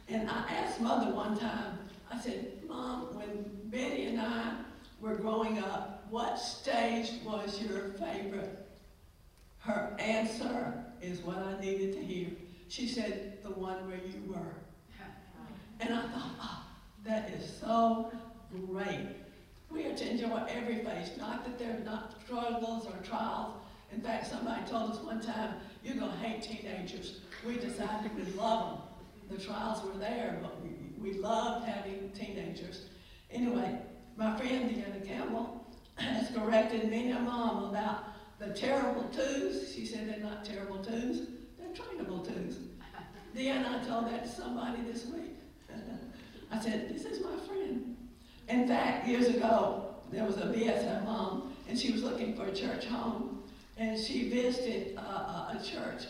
And 0.08 0.28
I 0.28 0.44
asked 0.50 0.80
mother 0.80 1.10
one 1.12 1.38
time, 1.38 1.78
I 2.10 2.18
said, 2.18 2.52
Mom, 2.68 3.14
when 3.16 3.44
Betty 3.64 4.06
and 4.06 4.20
I 4.20 4.54
were 5.00 5.14
growing 5.14 5.58
up, 5.58 6.06
what 6.10 6.38
stage 6.38 7.12
was 7.24 7.62
your 7.62 7.88
favorite? 7.90 8.66
Her 9.60 9.96
answer 9.98 10.84
is 11.00 11.20
what 11.20 11.38
I 11.38 11.58
needed 11.60 11.94
to 11.94 12.02
hear. 12.02 12.28
She 12.72 12.88
said, 12.88 13.42
the 13.42 13.50
one 13.50 13.86
where 13.86 13.98
you 13.98 14.32
were. 14.32 14.54
And 15.78 15.92
I 15.92 16.00
thought, 16.08 16.30
oh, 16.40 16.64
that 17.04 17.28
is 17.28 17.52
so 17.60 18.10
great. 18.66 19.08
We 19.68 19.84
are 19.84 19.94
to 19.94 20.10
enjoy 20.10 20.42
every 20.48 20.76
phase, 20.76 21.10
not 21.18 21.44
that 21.44 21.58
they're 21.58 21.82
not 21.84 22.14
struggles 22.24 22.86
or 22.86 22.96
trials, 23.04 23.56
in 23.92 24.00
fact, 24.00 24.26
somebody 24.26 24.62
told 24.64 24.92
us 24.92 25.00
one 25.00 25.20
time, 25.20 25.56
you're 25.84 25.96
going 25.96 26.12
to 26.12 26.16
hate 26.16 26.42
teenagers. 26.42 27.20
We 27.46 27.56
decided 27.56 28.16
we 28.16 28.24
love 28.32 28.78
them. 29.28 29.36
The 29.36 29.44
trials 29.44 29.84
were 29.84 29.98
there, 29.98 30.38
but 30.40 30.58
we, 30.62 30.70
we 30.98 31.18
loved 31.18 31.66
having 31.66 32.10
teenagers. 32.14 32.86
Anyway, 33.30 33.80
my 34.16 34.34
friend 34.38 34.70
Deanna 34.70 35.06
Campbell 35.06 35.66
has 35.96 36.34
corrected 36.34 36.88
me 36.88 37.10
and 37.10 37.26
my 37.26 37.32
mom 37.32 37.64
about 37.64 38.04
the 38.38 38.48
terrible 38.54 39.04
twos. 39.12 39.74
She 39.74 39.84
said 39.84 40.08
they're 40.08 40.20
not 40.20 40.42
terrible 40.42 40.82
twos, 40.82 41.28
trainable 41.74 42.26
twos. 42.26 42.58
Then 43.34 43.64
I 43.64 43.82
told 43.84 44.06
that 44.10 44.24
to 44.24 44.30
somebody 44.30 44.82
this 44.82 45.06
week. 45.06 45.36
I 46.52 46.60
said, 46.60 46.94
this 46.94 47.04
is 47.04 47.24
my 47.24 47.36
friend. 47.46 47.96
In 48.48 48.68
fact, 48.68 49.08
years 49.08 49.28
ago, 49.28 49.94
there 50.10 50.24
was 50.24 50.36
a 50.36 50.46
BSF 50.46 51.04
mom, 51.04 51.54
and 51.68 51.78
she 51.78 51.92
was 51.92 52.02
looking 52.02 52.36
for 52.36 52.46
a 52.46 52.54
church 52.54 52.84
home 52.84 53.42
and 53.76 53.98
she 53.98 54.28
visited 54.28 54.96
uh, 54.98 55.54
a 55.58 55.60
church 55.62 56.04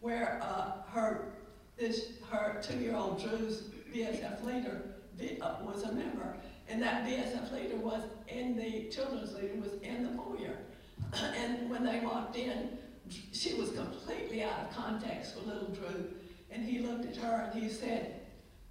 where 0.00 0.40
uh, 0.42 0.72
her 0.90 1.32
this 1.78 2.12
her 2.30 2.60
two-year-old 2.62 3.20
Drew's 3.22 3.62
BSF 3.92 4.44
leader 4.44 4.82
uh, 5.40 5.56
was 5.62 5.82
a 5.84 5.92
member, 5.92 6.36
and 6.68 6.82
that 6.82 7.04
BSF 7.06 7.52
leader 7.52 7.76
was 7.76 8.02
in 8.28 8.56
the 8.56 8.88
children's 8.90 9.34
leader 9.34 9.54
was 9.60 9.72
in 9.82 10.04
the 10.04 10.22
foyer. 10.22 10.56
and 11.36 11.70
when 11.70 11.84
they 11.84 12.00
walked 12.00 12.36
in, 12.36 12.78
she 13.32 13.54
was 13.54 13.70
completely 13.70 14.42
out 14.42 14.60
of 14.60 14.76
context 14.76 15.34
for 15.34 15.46
little 15.46 15.68
Drew. 15.68 16.06
And 16.50 16.64
he 16.64 16.78
looked 16.80 17.04
at 17.06 17.16
her 17.16 17.50
and 17.52 17.62
he 17.62 17.68
said, 17.68 18.20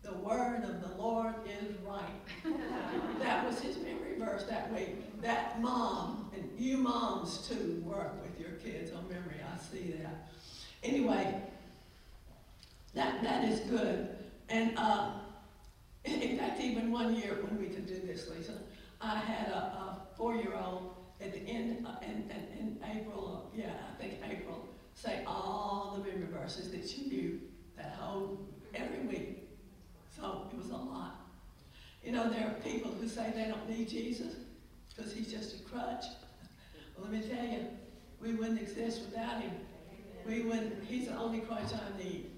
The 0.01 0.13
word 0.13 0.63
of 0.63 0.81
the 0.81 0.95
Lord 0.97 1.35
is 1.45 1.75
right. 1.85 2.43
that 3.19 3.45
was 3.45 3.59
his 3.59 3.77
memory 3.77 4.17
verse 4.17 4.43
that 4.45 4.73
week. 4.73 5.21
That 5.21 5.61
mom, 5.61 6.31
and 6.33 6.49
you 6.57 6.77
moms 6.77 7.47
too, 7.47 7.83
work 7.85 8.21
with 8.21 8.39
your 8.39 8.57
kids 8.57 8.91
on 8.91 9.07
memory. 9.07 9.35
I 9.43 9.57
see 9.59 9.93
that. 10.01 10.29
Anyway, 10.83 11.41
that, 12.93 13.23
that 13.23 13.45
is 13.45 13.59
good. 13.61 14.09
And 14.49 14.73
uh, 14.77 15.11
in 16.05 16.37
fact, 16.37 16.61
even 16.61 16.91
one 16.91 17.15
year 17.15 17.37
when 17.41 17.59
we 17.59 17.67
could 17.67 17.87
do 17.87 17.99
this, 18.05 18.29
Lisa, 18.29 18.53
I 19.01 19.17
had 19.17 19.49
a, 19.49 19.57
a 19.57 20.07
four-year-old 20.17 20.95
at 21.21 21.33
the 21.33 21.39
end, 21.39 21.85
uh, 21.85 21.95
in, 22.01 22.29
in, 22.29 22.59
in 22.59 22.79
April, 22.97 23.51
yeah, 23.55 23.73
I 23.91 24.01
think 24.01 24.15
April, 24.29 24.67
say 24.95 25.23
all 25.25 25.97
the 25.97 26.09
memory 26.09 26.27
verses 26.31 26.71
that 26.71 26.97
you 26.97 27.07
knew 27.11 27.39
that 27.77 27.95
whole, 27.99 28.39
every 28.73 28.99
week. 28.99 29.49
So 30.15 30.47
it 30.51 30.57
was 30.57 30.69
a 30.69 30.75
lot. 30.75 31.21
You 32.03 32.11
know, 32.11 32.29
there 32.29 32.47
are 32.47 32.69
people 32.69 32.91
who 32.91 33.07
say 33.07 33.31
they 33.33 33.45
don't 33.45 33.69
need 33.69 33.87
Jesus 33.87 34.35
because 34.89 35.13
he's 35.13 35.31
just 35.31 35.55
a 35.55 35.63
crutch. 35.63 36.05
Well, 36.97 37.09
let 37.09 37.11
me 37.11 37.27
tell 37.27 37.45
you, 37.45 37.67
we 38.21 38.33
wouldn't 38.33 38.61
exist 38.61 39.01
without 39.09 39.41
him. 39.41 39.51
We 40.25 40.41
wouldn't, 40.41 40.83
he's 40.85 41.07
the 41.07 41.17
only 41.17 41.39
crutch 41.39 41.71
I 41.73 42.03
need. 42.03 42.31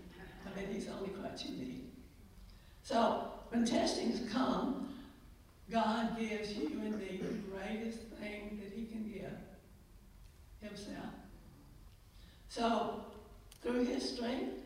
I 0.45 0.59
mean, 0.59 0.73
he's 0.73 0.85
the 0.85 0.93
only 0.93 1.09
crutch 1.09 1.45
you 1.45 1.51
need. 1.51 1.91
So 2.83 3.31
when 3.49 3.65
testings 3.65 4.31
come, 4.31 4.93
God 5.71 6.17
gives 6.19 6.53
you 6.53 6.67
and 6.67 6.99
me 6.99 7.19
the 7.21 7.33
greatest 7.49 7.99
thing 8.19 8.59
that 8.63 8.71
he 8.75 8.85
can 8.85 9.11
give, 9.11 9.31
himself. 10.65 11.13
So 12.49 13.05
through 13.61 13.85
his 13.85 14.15
strength, 14.15 14.59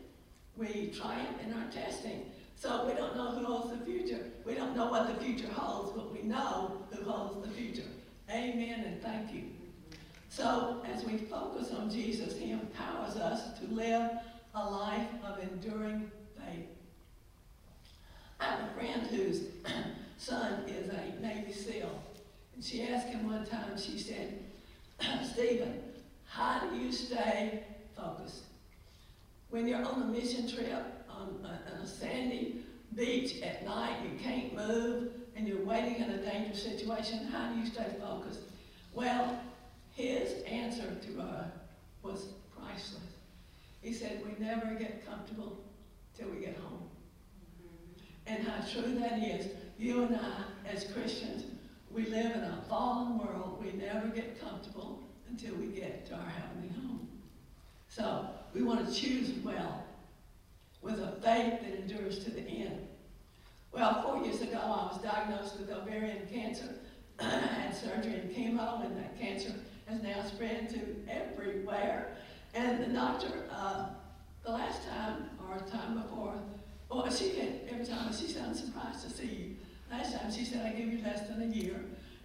we 0.56 0.92
triumph 0.96 1.38
in 1.44 1.52
our 1.54 1.70
testing. 1.70 2.30
So 2.56 2.86
we 2.86 2.92
don't 2.92 3.16
know 3.16 3.30
who 3.30 3.44
holds 3.44 3.78
the 3.78 3.84
future. 3.84 4.24
We 4.44 4.54
don't 4.54 4.76
know 4.76 4.86
what 4.86 5.06
the 5.06 5.24
future 5.24 5.48
holds, 5.48 5.92
but 5.92 6.12
we 6.12 6.22
know 6.22 6.82
who 6.90 7.08
holds 7.08 7.46
the 7.46 7.52
future. 7.54 7.88
Amen 8.30 8.84
and 8.86 9.02
thank 9.02 9.32
you. 9.32 9.44
So 10.28 10.82
as 10.94 11.04
we 11.04 11.16
focus 11.16 11.72
on 11.72 11.90
Jesus, 11.90 12.36
he 12.36 12.52
empowers 12.52 13.16
us 13.16 13.58
to 13.60 13.66
live 13.66 14.10
a 14.54 14.70
life 14.70 15.08
of 15.24 15.42
enduring 15.42 16.10
faith. 16.36 16.66
I 18.38 18.44
have 18.44 18.60
a 18.60 18.78
friend 18.78 19.06
whose 19.06 19.42
son 20.18 20.64
is 20.68 20.88
a 20.88 21.20
Navy 21.20 21.52
SEAL. 21.52 22.02
And 22.54 22.62
she 22.62 22.82
asked 22.82 23.08
him 23.08 23.26
one 23.26 23.46
time, 23.46 23.78
she 23.78 23.98
said, 23.98 24.38
Stephen, 25.32 25.82
how 26.30 26.60
do 26.60 26.76
you 26.76 26.92
stay 26.92 27.64
focused? 27.96 28.44
When 29.50 29.66
you're 29.66 29.84
on 29.84 30.02
a 30.02 30.06
mission 30.06 30.48
trip 30.48 31.04
on 31.10 31.44
a, 31.44 31.74
on 31.74 31.82
a 31.82 31.86
sandy 31.86 32.62
beach 32.94 33.42
at 33.42 33.64
night, 33.64 33.96
you 34.04 34.16
can't 34.22 34.54
move, 34.54 35.10
and 35.34 35.46
you're 35.46 35.64
waiting 35.64 35.96
in 35.96 36.10
a 36.10 36.18
dangerous 36.18 36.62
situation, 36.62 37.26
how 37.26 37.52
do 37.52 37.58
you 37.58 37.66
stay 37.66 37.86
focused? 38.00 38.40
Well, 38.94 39.40
his 39.96 40.42
answer 40.44 40.94
to 40.94 41.20
her 41.20 41.50
was 42.02 42.28
priceless. 42.56 43.02
He 43.82 43.92
said, 43.92 44.22
we 44.24 44.44
never 44.44 44.74
get 44.74 45.04
comfortable 45.06 45.58
till 46.16 46.28
we 46.28 46.38
get 46.44 46.56
home. 46.56 46.88
Mm-hmm. 47.64 48.34
And 48.34 48.46
how 48.46 48.64
true 48.68 48.98
that 49.00 49.18
is. 49.18 49.48
You 49.78 50.04
and 50.04 50.16
I, 50.16 50.70
as 50.72 50.84
Christians, 50.92 51.44
we 51.90 52.06
live 52.06 52.36
in 52.36 52.42
a 52.42 52.62
fallen 52.68 53.18
world. 53.18 53.64
We 53.64 53.72
never 53.72 54.08
get 54.08 54.40
comfortable 54.40 55.02
until 55.30 55.54
we 55.54 55.66
get 55.66 56.06
to 56.06 56.14
our 56.14 56.28
heavenly 56.28 56.68
home. 56.68 57.08
So 57.88 58.26
we 58.54 58.62
want 58.62 58.86
to 58.86 58.94
choose 58.94 59.30
well 59.44 59.84
with 60.82 61.00
a 61.00 61.12
faith 61.22 61.60
that 61.62 61.74
endures 61.80 62.24
to 62.24 62.30
the 62.30 62.42
end. 62.42 62.86
Well, 63.72 64.02
four 64.02 64.24
years 64.24 64.40
ago, 64.40 64.58
I 64.58 64.92
was 64.92 64.98
diagnosed 65.02 65.58
with 65.58 65.70
ovarian 65.70 66.26
cancer. 66.32 66.74
I 67.20 67.24
had 67.24 67.74
surgery 67.74 68.14
and 68.14 68.30
chemo, 68.30 68.84
and 68.84 68.96
that 68.96 69.18
cancer 69.18 69.52
has 69.86 70.02
now 70.02 70.22
spread 70.24 70.68
to 70.70 70.80
everywhere. 71.08 72.16
And 72.54 72.82
the 72.82 72.92
doctor, 72.92 73.44
uh, 73.52 73.86
the 74.44 74.50
last 74.50 74.88
time 74.88 75.30
or 75.48 75.58
the 75.58 75.70
time 75.70 76.02
before, 76.02 76.34
well, 76.88 77.08
she 77.10 77.30
did 77.30 77.68
every 77.70 77.86
time. 77.86 78.12
She 78.12 78.26
said, 78.26 78.44
I'm 78.46 78.54
surprised 78.54 79.04
to 79.04 79.10
see 79.10 79.26
you. 79.26 79.56
Last 79.90 80.16
time 80.16 80.32
she 80.32 80.44
said, 80.44 80.66
I 80.66 80.70
give 80.70 80.92
you 80.92 81.02
less 81.04 81.28
than 81.28 81.42
a 81.42 81.46
year. 81.54 81.76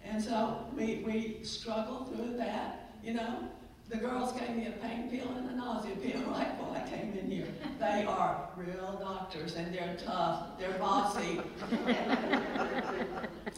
And 0.04 0.22
so 0.22 0.66
we, 0.76 1.02
we 1.06 1.38
struggled 1.42 2.14
through 2.14 2.36
that, 2.36 2.85
you 3.06 3.14
know. 3.14 3.48
The 3.88 3.98
girls 3.98 4.32
gave 4.32 4.50
me 4.50 4.66
a 4.66 4.72
pain 4.72 5.08
pill 5.08 5.30
and 5.30 5.48
a 5.48 5.54
nausea 5.54 5.94
pill 5.94 6.20
right 6.32 6.58
before 6.58 6.76
I 6.76 6.80
came 6.90 7.16
in 7.16 7.30
here. 7.30 7.46
They 7.78 8.04
are 8.04 8.48
real 8.56 8.98
doctors 9.00 9.54
and 9.54 9.72
they're 9.72 9.96
tough. 10.04 10.58
They're 10.58 10.76
bossy. 10.76 11.40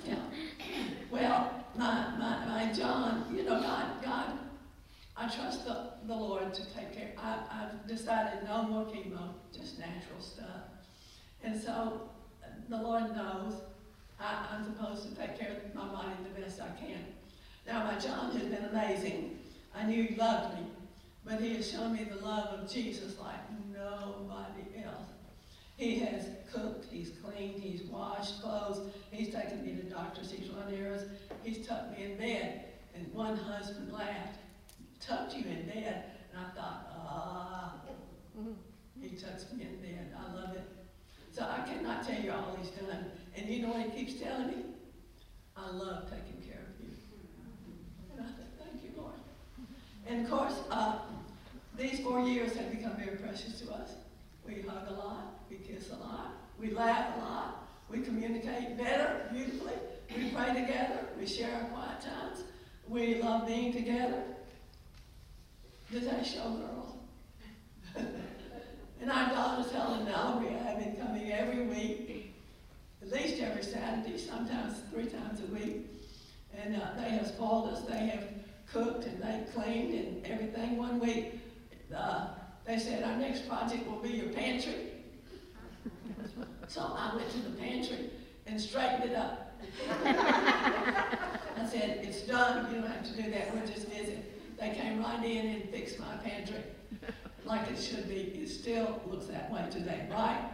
yeah. 0.05 0.19
Well, 1.11 1.65
my, 1.77 2.11
my, 2.19 2.45
my 2.47 2.73
John, 2.75 3.25
you 3.35 3.45
know, 3.45 3.59
God, 3.59 4.03
God, 4.05 4.39
I 5.17 5.29
trust 5.29 5.65
the, 5.65 5.93
the 6.07 6.15
Lord 6.15 6.53
to 6.53 6.63
take 6.75 6.93
care. 6.95 7.13
I, 7.17 7.39
I've 7.51 7.89
decided 7.89 8.45
no 8.45 8.65
more 8.65 8.85
chemo, 8.85 9.31
just 9.51 9.79
natural 9.79 10.21
stuff. 10.21 10.69
And 11.43 11.59
so 11.59 12.03
the 12.69 12.77
Lord 12.77 13.17
knows 13.17 13.55
I, 14.21 14.47
I'm 14.53 14.65
supposed 14.65 15.09
to 15.09 15.15
take 15.15 15.39
care 15.39 15.57
of 15.57 15.75
my 15.75 15.89
body 15.89 16.11
the 16.23 16.39
best 16.39 16.61
I 16.61 16.69
can. 16.79 17.03
Now, 17.69 17.85
my 17.85 17.99
John 17.99 18.31
has 18.33 18.43
been 18.45 18.65
amazing. 18.65 19.38
I 19.79 19.85
knew 19.85 20.03
he 20.03 20.17
loved 20.17 20.59
me, 20.59 20.67
but 21.25 21.41
he 21.41 21.55
has 21.55 21.71
shown 21.71 21.93
me 21.93 22.05
the 22.05 22.25
love 22.25 22.59
of 22.59 22.71
Jesus 22.71 23.17
like 23.21 23.39
nobody 23.73 24.83
else. 24.85 25.07
He 25.77 26.01
has 26.01 26.27
cooked, 26.53 26.87
he's 26.91 27.13
cleaned, 27.23 27.63
he's 27.63 27.83
washed 27.83 28.43
clothes, 28.43 28.81
he's 29.13 29.33
taken 29.33 29.65
me 29.65 29.81
to 29.81 29.83
doctors, 29.89 30.33
he's 30.33 30.49
run 30.49 30.75
errands, 30.75 31.05
he's 31.45 31.65
tucked 31.65 31.97
me 31.97 32.07
in 32.07 32.19
bed. 32.19 32.65
And 32.97 33.13
one 33.15 33.37
husband 33.37 33.93
laughed, 33.93 34.39
tucked 35.01 35.35
you 35.37 35.45
in 35.45 35.67
bed. 35.67 36.05
And 36.33 36.45
I 36.45 36.61
thought, 36.61 36.87
ah, 36.97 37.75
he 39.01 39.11
tucks 39.11 39.47
me 39.53 39.63
in 39.63 39.77
bed. 39.77 40.13
I 40.19 40.35
love 40.35 40.57
it. 40.57 40.69
So 41.31 41.43
I 41.43 41.65
cannot 41.69 42.05
tell 42.05 42.21
you 42.21 42.33
all 42.33 42.57
he's 42.61 42.71
done. 42.71 43.13
And 43.37 43.49
you 43.49 43.63
know 43.63 43.69
what 43.69 43.83
he 43.83 44.05
keeps 44.05 44.21
telling 44.21 44.49
me? 44.49 44.65
I 45.57 45.71
love 45.71 46.11
taking 46.11 46.43
care 46.43 46.63
of 46.63 46.85
you. 46.85 46.91
And 48.13 48.27
I 48.27 48.31
said, 48.31 48.49
thank 48.59 48.83
you, 48.83 48.91
Lord. 49.01 49.15
And 50.09 50.25
of 50.25 50.31
course, 50.31 50.55
uh, 50.71 50.99
these 51.77 52.01
four 52.01 52.21
years 52.21 52.57
have 52.57 52.71
become 52.71 52.97
very 52.97 53.17
precious 53.19 53.61
to 53.61 53.73
us. 53.73 53.93
We 54.47 54.63
hug 54.63 54.89
a 54.89 54.95
lot, 54.95 55.43
we 55.51 55.57
kiss 55.57 55.91
a 55.91 55.97
lot, 55.97 56.33
we 56.59 56.71
laugh 56.71 57.17
a 57.17 57.21
lot, 57.21 57.69
we 57.91 58.01
communicate 58.01 58.79
better, 58.79 59.29
beautifully, 59.31 59.75
we 60.17 60.31
pray 60.31 60.49
together, 60.49 61.01
we 61.19 61.27
share 61.27 61.55
our 61.55 61.69
quiet 61.69 62.01
times, 62.01 62.45
we 62.89 63.23
love 63.23 63.47
being 63.47 63.71
together. 63.73 64.23
Does 65.93 66.05
that 66.05 66.25
show, 66.25 66.51
girls? 66.53 66.93
and 69.01 69.11
our 69.11 69.29
daughters, 69.29 69.71
Helen 69.71 70.01
and 70.01 70.09
Valerie, 70.09 70.49
have 70.49 70.79
been 70.79 70.97
coming 70.97 71.31
every 71.33 71.67
week, 71.67 72.33
at 73.03 73.13
least 73.13 73.43
every 73.43 73.63
Saturday, 73.63 74.17
sometimes 74.17 74.81
three 74.91 75.07
times 75.07 75.41
a 75.41 75.55
week. 75.55 75.87
And 76.57 76.77
uh, 76.77 76.95
they 76.97 77.11
have 77.11 77.27
spoiled 77.27 77.69
us. 77.69 77.83
They 77.83 78.07
have 78.07 78.38
cooked 78.73 79.07
and 79.07 79.23
they 79.23 79.45
cleaned 79.53 79.95
and 79.95 80.27
everything. 80.27 80.77
One 80.77 81.01
week, 81.01 81.41
uh, 81.95 82.29
they 82.65 82.79
said, 82.79 83.03
our 83.03 83.17
next 83.17 83.49
project 83.49 83.87
will 83.87 84.01
be 84.01 84.11
your 84.11 84.29
pantry. 84.29 84.93
so 86.67 86.81
I 86.83 87.15
went 87.17 87.31
to 87.31 87.39
the 87.39 87.57
pantry 87.57 88.11
and 88.47 88.61
straightened 88.61 89.11
it 89.11 89.17
up. 89.17 89.61
I 89.97 91.67
said, 91.71 92.01
it's 92.03 92.23
done. 92.23 92.73
You 92.73 92.81
don't 92.81 92.91
have 92.91 93.05
to 93.05 93.23
do 93.23 93.31
that. 93.31 93.55
We'll 93.55 93.67
just 93.67 93.89
visit. 93.89 94.59
They 94.59 94.71
came 94.71 95.03
right 95.03 95.25
in 95.25 95.47
and 95.47 95.71
fixed 95.71 95.99
my 95.99 96.17
pantry 96.23 96.63
like 97.49 97.71
it 97.71 97.79
should 97.79 98.09
be. 98.09 98.41
It 98.43 98.49
still 98.49 99.01
looks 99.07 99.27
that 99.27 99.51
way 99.51 99.65
today, 99.71 100.07
right? 100.11 100.53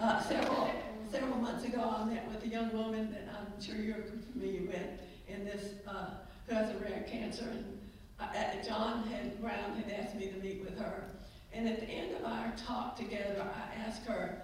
Uh, 0.00 0.20
several, 0.22 0.70
several 1.10 1.36
months 1.36 1.64
ago, 1.64 1.94
I 1.98 2.04
met 2.06 2.26
with 2.28 2.42
a 2.42 2.48
young 2.48 2.72
woman 2.72 3.10
that 3.12 3.28
I'm 3.36 3.62
sure 3.62 3.76
you're 3.76 4.02
familiar 4.32 4.62
with 4.62 4.86
in 5.28 5.44
this, 5.44 5.74
uh, 5.86 6.06
has 6.50 6.70
a 6.70 6.78
rare 6.78 7.04
cancer. 7.10 7.44
And 7.50 7.78
uh, 8.18 8.66
John 8.66 9.04
had, 9.04 9.40
Brown 9.40 9.74
had 9.76 9.92
asked 9.92 10.16
me 10.16 10.26
to 10.26 10.36
meet 10.38 10.62
with 10.62 10.78
her. 10.78 11.04
And 11.52 11.68
at 11.68 11.80
the 11.80 11.86
end 11.86 12.14
of 12.16 12.24
our 12.24 12.52
talk 12.66 12.96
together, 12.96 13.42
I 13.42 13.80
asked 13.86 14.04
her, 14.06 14.42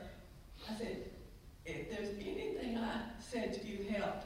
I 0.70 0.76
said, 0.76 1.10
if 1.64 1.90
there's 1.90 2.10
anything 2.20 2.78
I 2.78 3.00
said 3.18 3.52
to 3.54 3.66
you 3.66 3.86
helped, 3.90 4.24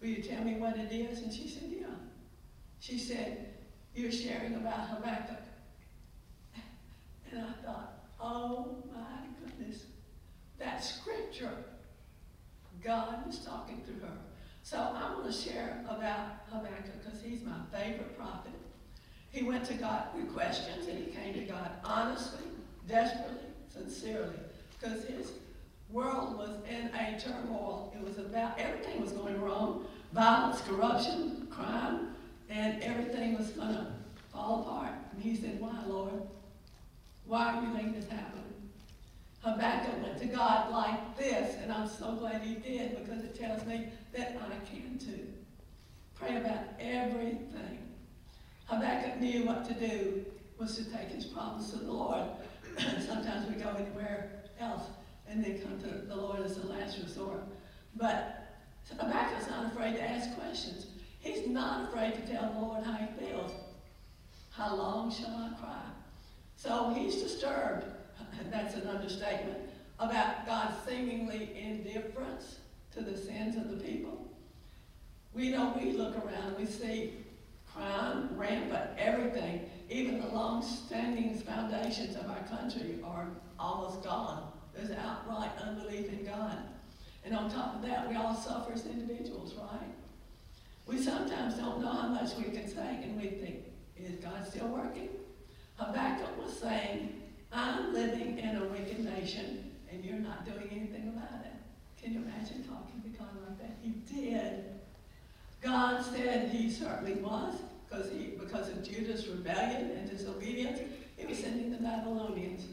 will 0.00 0.08
you 0.08 0.22
tell 0.22 0.42
me 0.44 0.54
what 0.56 0.76
it 0.76 0.92
is? 0.92 1.20
And 1.20 1.32
she 1.32 1.48
said, 1.48 1.70
yeah. 1.70 1.86
She 2.80 2.98
said, 2.98 3.54
you're 3.94 4.12
sharing 4.12 4.54
about 4.54 4.88
Habakkuk. 4.88 5.42
And 7.30 7.42
I 7.42 7.64
thought, 7.64 8.04
oh 8.20 8.76
my 8.92 9.26
goodness, 9.44 9.84
that 10.58 10.84
scripture 10.84 11.52
God 12.82 13.26
was 13.26 13.38
talking 13.44 13.82
to 13.82 14.06
her. 14.06 14.12
So 14.70 14.78
I 14.78 15.12
want 15.12 15.26
to 15.26 15.32
share 15.32 15.84
about 15.88 16.44
Habakkuk 16.48 17.02
because 17.02 17.20
he's 17.20 17.42
my 17.42 17.56
favorite 17.76 18.16
prophet. 18.16 18.52
He 19.32 19.42
went 19.42 19.64
to 19.64 19.74
God 19.74 20.04
with 20.14 20.32
questions 20.32 20.86
and 20.86 20.96
he 20.96 21.06
came 21.06 21.34
to 21.34 21.40
God 21.40 21.72
honestly, 21.84 22.44
desperately, 22.86 23.48
sincerely, 23.68 24.36
because 24.78 25.02
his 25.06 25.32
world 25.90 26.38
was 26.38 26.50
in 26.68 26.86
a 26.94 27.18
turmoil. 27.18 27.92
It 27.96 28.04
was 28.04 28.18
about 28.18 28.60
everything 28.60 29.00
was 29.00 29.10
going 29.10 29.40
wrong 29.40 29.86
violence, 30.12 30.60
corruption, 30.60 31.48
crime, 31.50 32.14
and 32.48 32.80
everything 32.80 33.36
was 33.36 33.48
going 33.50 33.74
to 33.74 33.88
fall 34.32 34.60
apart. 34.60 34.92
And 35.12 35.20
he 35.20 35.34
said, 35.34 35.60
Why, 35.60 35.80
Lord? 35.88 36.12
Why 37.26 37.54
are 37.54 37.62
you 37.64 37.74
letting 37.74 37.94
this 37.94 38.08
happen? 38.08 38.44
Habakkuk 39.42 40.00
went 40.00 40.18
to 40.18 40.26
God 40.26 40.70
like 40.70 41.16
this, 41.18 41.56
and 41.60 41.72
I'm 41.72 41.88
so 41.88 42.12
glad 42.12 42.42
he 42.42 42.54
did 42.54 43.04
because 43.04 43.24
it 43.24 43.34
tells 43.34 43.66
me 43.66 43.88
that 44.12 44.40
I 44.40 44.64
can 44.66 44.98
too. 44.98 45.26
Pray 46.14 46.36
about 46.36 46.64
everything. 46.78 47.78
Habakkuk 48.66 49.20
knew 49.20 49.44
what 49.44 49.64
to 49.66 49.74
do 49.74 50.24
was 50.58 50.76
to 50.76 50.84
take 50.84 51.08
his 51.08 51.24
problems 51.24 51.70
to 51.70 51.78
the 51.78 51.90
Lord. 51.90 52.24
Sometimes 52.78 53.48
we 53.48 53.60
go 53.60 53.70
anywhere 53.70 54.42
else 54.60 54.84
and 55.28 55.44
then 55.44 55.60
come 55.60 55.78
to 55.80 56.06
the 56.06 56.16
Lord 56.16 56.40
as 56.40 56.58
a 56.58 56.66
last 56.66 56.98
resort. 57.02 57.42
But 57.96 58.46
Habakkuk's 58.98 59.48
not 59.48 59.72
afraid 59.72 59.96
to 59.96 60.02
ask 60.02 60.36
questions. 60.36 60.86
He's 61.20 61.46
not 61.46 61.88
afraid 61.88 62.14
to 62.14 62.32
tell 62.32 62.52
the 62.52 62.60
Lord 62.60 62.84
how 62.84 62.94
he 62.94 63.06
feels. 63.18 63.52
How 64.50 64.74
long 64.74 65.10
shall 65.10 65.28
I 65.30 65.56
cry? 65.60 65.82
So 66.56 66.92
he's 66.94 67.22
disturbed, 67.22 67.84
and 68.18 68.52
that's 68.52 68.74
an 68.74 68.86
understatement, 68.86 69.58
about 69.98 70.46
God's 70.46 70.74
seemingly 70.88 71.50
indifference 71.58 72.59
to 72.94 73.00
the 73.00 73.16
sins 73.16 73.56
of 73.56 73.70
the 73.70 73.76
people. 73.84 74.28
We 75.32 75.50
know 75.50 75.78
we 75.80 75.92
look 75.92 76.16
around, 76.24 76.56
we 76.58 76.66
see 76.66 77.14
crime, 77.72 78.30
rampant, 78.36 78.90
everything. 78.98 79.70
Even 79.88 80.20
the 80.20 80.28
long-standing 80.28 81.38
foundations 81.38 82.16
of 82.16 82.28
our 82.28 82.42
country 82.44 82.98
are 83.04 83.28
almost 83.58 84.02
gone. 84.02 84.52
There's 84.74 84.90
outright 84.90 85.50
unbelief 85.60 86.08
in 86.08 86.24
God. 86.24 86.58
And 87.24 87.36
on 87.36 87.50
top 87.50 87.76
of 87.76 87.82
that, 87.82 88.08
we 88.08 88.16
all 88.16 88.34
suffer 88.34 88.72
as 88.72 88.86
individuals, 88.86 89.54
right? 89.54 89.94
We 90.86 90.98
sometimes 91.00 91.54
don't 91.54 91.80
know 91.80 91.92
how 91.92 92.08
much 92.08 92.34
we 92.36 92.44
can 92.44 92.66
say, 92.66 93.00
and 93.02 93.20
we 93.20 93.28
think, 93.28 93.64
is 93.96 94.16
God 94.16 94.46
still 94.48 94.68
working? 94.68 95.10
Habakkuk 95.76 96.42
was 96.42 96.58
saying, 96.58 97.22
I'm 97.52 97.92
living 97.92 98.38
in 98.38 98.56
a 98.56 98.64
wicked 98.64 99.04
nation, 99.04 99.72
and 99.90 100.04
you're 100.04 100.14
not 100.14 100.44
doing 100.44 100.68
anything 100.70 101.08
about 101.08 101.44
it. 101.44 101.49
Can 102.02 102.14
you 102.14 102.20
imagine 102.20 102.64
talking 102.64 103.02
to 103.02 103.18
God 103.18 103.28
like 103.46 103.58
that? 103.58 103.76
He 103.82 103.90
did. 103.90 104.64
God 105.60 106.02
said 106.02 106.48
he 106.48 106.70
certainly 106.70 107.14
was, 107.14 107.54
because 107.88 108.10
he 108.10 108.32
because 108.38 108.68
of 108.68 108.82
Judah's 108.82 109.28
rebellion 109.28 109.90
and 109.90 110.10
disobedience, 110.10 110.80
he 111.16 111.26
was 111.26 111.38
sending 111.38 111.70
the 111.70 111.76
Babylonians 111.76 112.64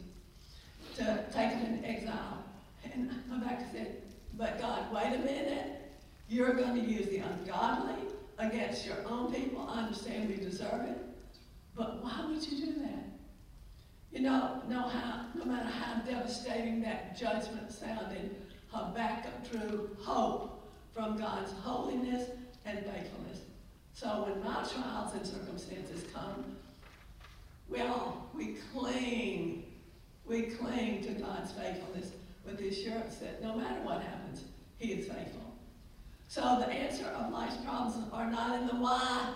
to 0.96 1.24
take 1.32 1.50
them 1.50 1.74
into 1.74 1.86
exile. 1.86 2.42
And 2.84 3.10
Habakkuk 3.30 3.66
said, 3.72 4.02
But 4.34 4.58
God, 4.58 4.92
wait 4.92 5.14
a 5.14 5.18
minute. 5.18 5.74
You're 6.28 6.54
going 6.54 6.74
to 6.74 6.80
use 6.80 7.08
the 7.08 7.18
ungodly 7.18 7.96
against 8.38 8.86
your 8.86 8.96
own 9.06 9.32
people. 9.32 9.68
I 9.68 9.82
understand 9.82 10.28
we 10.28 10.36
deserve 10.36 10.82
it. 10.88 10.98
But 11.74 12.02
why 12.02 12.24
would 12.26 12.42
you 12.46 12.66
do 12.66 12.80
that? 12.80 13.04
You 14.12 14.20
know, 14.20 14.62
know 14.68 14.82
how, 14.82 15.26
no 15.34 15.44
matter 15.44 15.68
how 15.68 16.00
devastating 16.00 16.80
that 16.82 17.18
judgment 17.18 17.70
sounded, 17.72 18.34
Habakkuk 18.78 19.50
drew 19.50 19.96
hope 20.00 20.70
from 20.92 21.18
God's 21.18 21.52
holiness 21.62 22.30
and 22.64 22.78
faithfulness. 22.78 23.40
So 23.94 24.26
when 24.26 24.42
my 24.44 24.64
trials 24.64 25.14
and 25.14 25.26
circumstances 25.26 26.04
come, 26.14 26.56
well, 27.68 28.28
we 28.34 28.56
cling, 28.72 29.64
we 30.24 30.42
cling 30.42 31.02
to 31.02 31.10
God's 31.10 31.52
faithfulness 31.52 32.12
with 32.44 32.58
the 32.58 32.68
assurance 32.68 33.16
that 33.16 33.42
no 33.42 33.56
matter 33.56 33.80
what 33.82 34.02
happens, 34.02 34.44
He 34.78 34.92
is 34.92 35.06
faithful. 35.06 35.54
So 36.28 36.40
the 36.60 36.68
answer 36.68 37.06
of 37.06 37.32
life's 37.32 37.56
problems 37.64 37.96
are 38.12 38.30
not 38.30 38.60
in 38.60 38.66
the 38.66 38.74
why, 38.74 39.32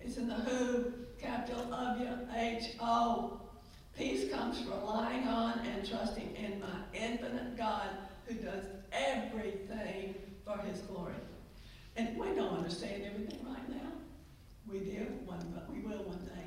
it's 0.00 0.16
in 0.16 0.28
the 0.28 0.34
who, 0.34 0.92
capital 1.20 1.64
W-H-O. 1.64 3.40
Peace 3.96 4.32
comes 4.32 4.60
from 4.60 4.70
relying 4.70 5.26
on 5.28 5.58
and 5.60 5.88
trusting 5.88 6.34
in 6.36 6.60
my 6.60 6.98
infinite 6.98 7.56
God 7.56 7.88
who 8.30 8.36
does 8.44 8.64
everything 8.92 10.14
for 10.44 10.58
his 10.58 10.80
glory. 10.82 11.14
And 11.96 12.16
we 12.16 12.28
don't 12.28 12.56
understand 12.56 13.02
everything 13.04 13.40
right 13.44 13.68
now. 13.68 13.90
We 14.70 14.78
do, 14.78 15.06
one, 15.24 15.52
but 15.52 15.68
we 15.72 15.80
will 15.80 16.04
one 16.04 16.24
day. 16.24 16.44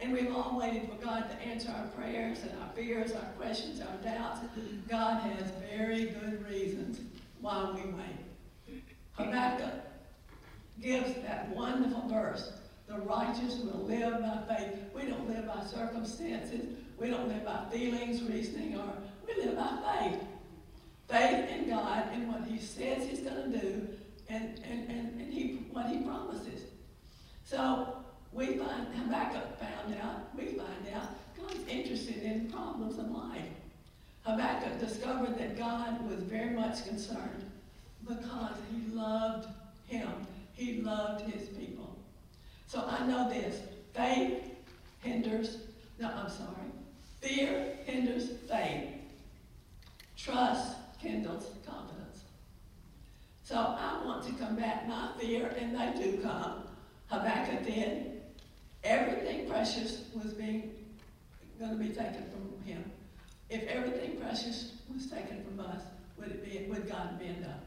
And 0.00 0.12
we've 0.12 0.32
all 0.32 0.58
waited 0.58 0.88
for 0.88 1.02
God 1.02 1.30
to 1.30 1.46
answer 1.46 1.70
our 1.70 1.86
prayers 1.88 2.38
and 2.42 2.52
our 2.60 2.68
fears, 2.76 3.12
our 3.12 3.30
questions, 3.38 3.80
our 3.80 3.96
doubts. 4.04 4.40
God 4.88 5.22
has 5.22 5.50
very 5.70 6.06
good 6.06 6.44
reasons 6.48 7.00
why 7.40 7.72
we 7.74 7.90
wait. 7.90 8.82
Habakkuk 9.12 9.74
gives 10.80 11.14
that 11.22 11.48
wonderful 11.48 12.06
verse. 12.08 12.52
The 12.86 12.98
righteous 12.98 13.56
will 13.56 13.84
live 13.84 14.20
by 14.20 14.56
faith. 14.56 14.74
We 14.94 15.02
don't 15.02 15.28
live 15.28 15.46
by 15.46 15.64
circumstances. 15.64 16.66
We 16.98 17.08
don't 17.08 17.28
live 17.28 17.44
by 17.44 17.64
feelings, 17.72 18.22
reasoning, 18.22 18.76
or 18.76 18.92
we 19.26 19.42
live 19.42 19.56
by 19.56 19.98
faith. 19.98 20.20
Faith 21.08 21.48
in 21.50 21.70
God 21.70 22.04
and 22.12 22.28
what 22.28 22.44
He 22.46 22.58
says 22.58 23.08
He's 23.08 23.20
going 23.20 23.52
to 23.52 23.58
do 23.58 23.88
and, 24.28 24.60
and, 24.68 24.90
and, 24.90 25.20
and 25.20 25.32
he, 25.32 25.64
what 25.72 25.86
He 25.86 25.98
promises. 25.98 26.64
So 27.44 27.96
we 28.32 28.58
find, 28.58 28.86
Habakkuk 28.94 29.58
found 29.58 29.96
out, 30.02 30.36
we 30.36 30.46
find 30.46 30.94
out, 30.94 31.08
God's 31.38 31.66
interested 31.66 32.22
in 32.22 32.50
problems 32.50 32.98
of 32.98 33.10
life. 33.10 33.42
Habakkuk 34.24 34.80
discovered 34.80 35.38
that 35.38 35.56
God 35.56 36.06
was 36.10 36.22
very 36.24 36.50
much 36.50 36.84
concerned 36.86 37.50
because 38.06 38.56
he 38.70 38.94
loved 38.94 39.48
him. 39.86 40.08
He 40.52 40.82
loved 40.82 41.22
his 41.22 41.48
people. 41.48 41.96
So 42.66 42.84
I 42.86 43.06
know 43.06 43.30
this. 43.30 43.60
Faith 43.94 44.42
hinders, 45.00 45.58
no, 45.98 46.08
I'm 46.08 46.28
sorry. 46.28 46.68
Fear 47.22 47.78
hinders 47.86 48.30
faith. 48.48 48.90
Trust 50.16 50.76
kindles 51.00 51.46
confidence. 51.66 52.24
So 53.42 53.56
I 53.56 54.04
want 54.04 54.24
to 54.26 54.32
combat 54.32 54.88
my 54.88 55.10
fear, 55.18 55.54
and 55.58 55.74
they 55.74 56.02
do 56.02 56.18
come. 56.18 56.64
Habakkuk 57.06 57.64
did. 57.64 58.20
Everything 58.84 59.48
precious 59.48 60.02
was 60.14 60.34
being 60.34 60.74
going 61.58 61.72
to 61.72 61.76
be 61.76 61.88
taken 61.88 62.24
from 62.30 62.62
him. 62.64 62.84
If 63.50 63.64
everything 63.64 64.16
precious 64.16 64.72
was 64.92 65.06
taken 65.06 65.42
from 65.44 65.60
us, 65.60 65.82
would 66.16 66.28
it 66.28 66.44
be 66.44 66.70
would 66.70 66.88
God 66.88 67.18
be 67.18 67.28
up? 67.44 67.64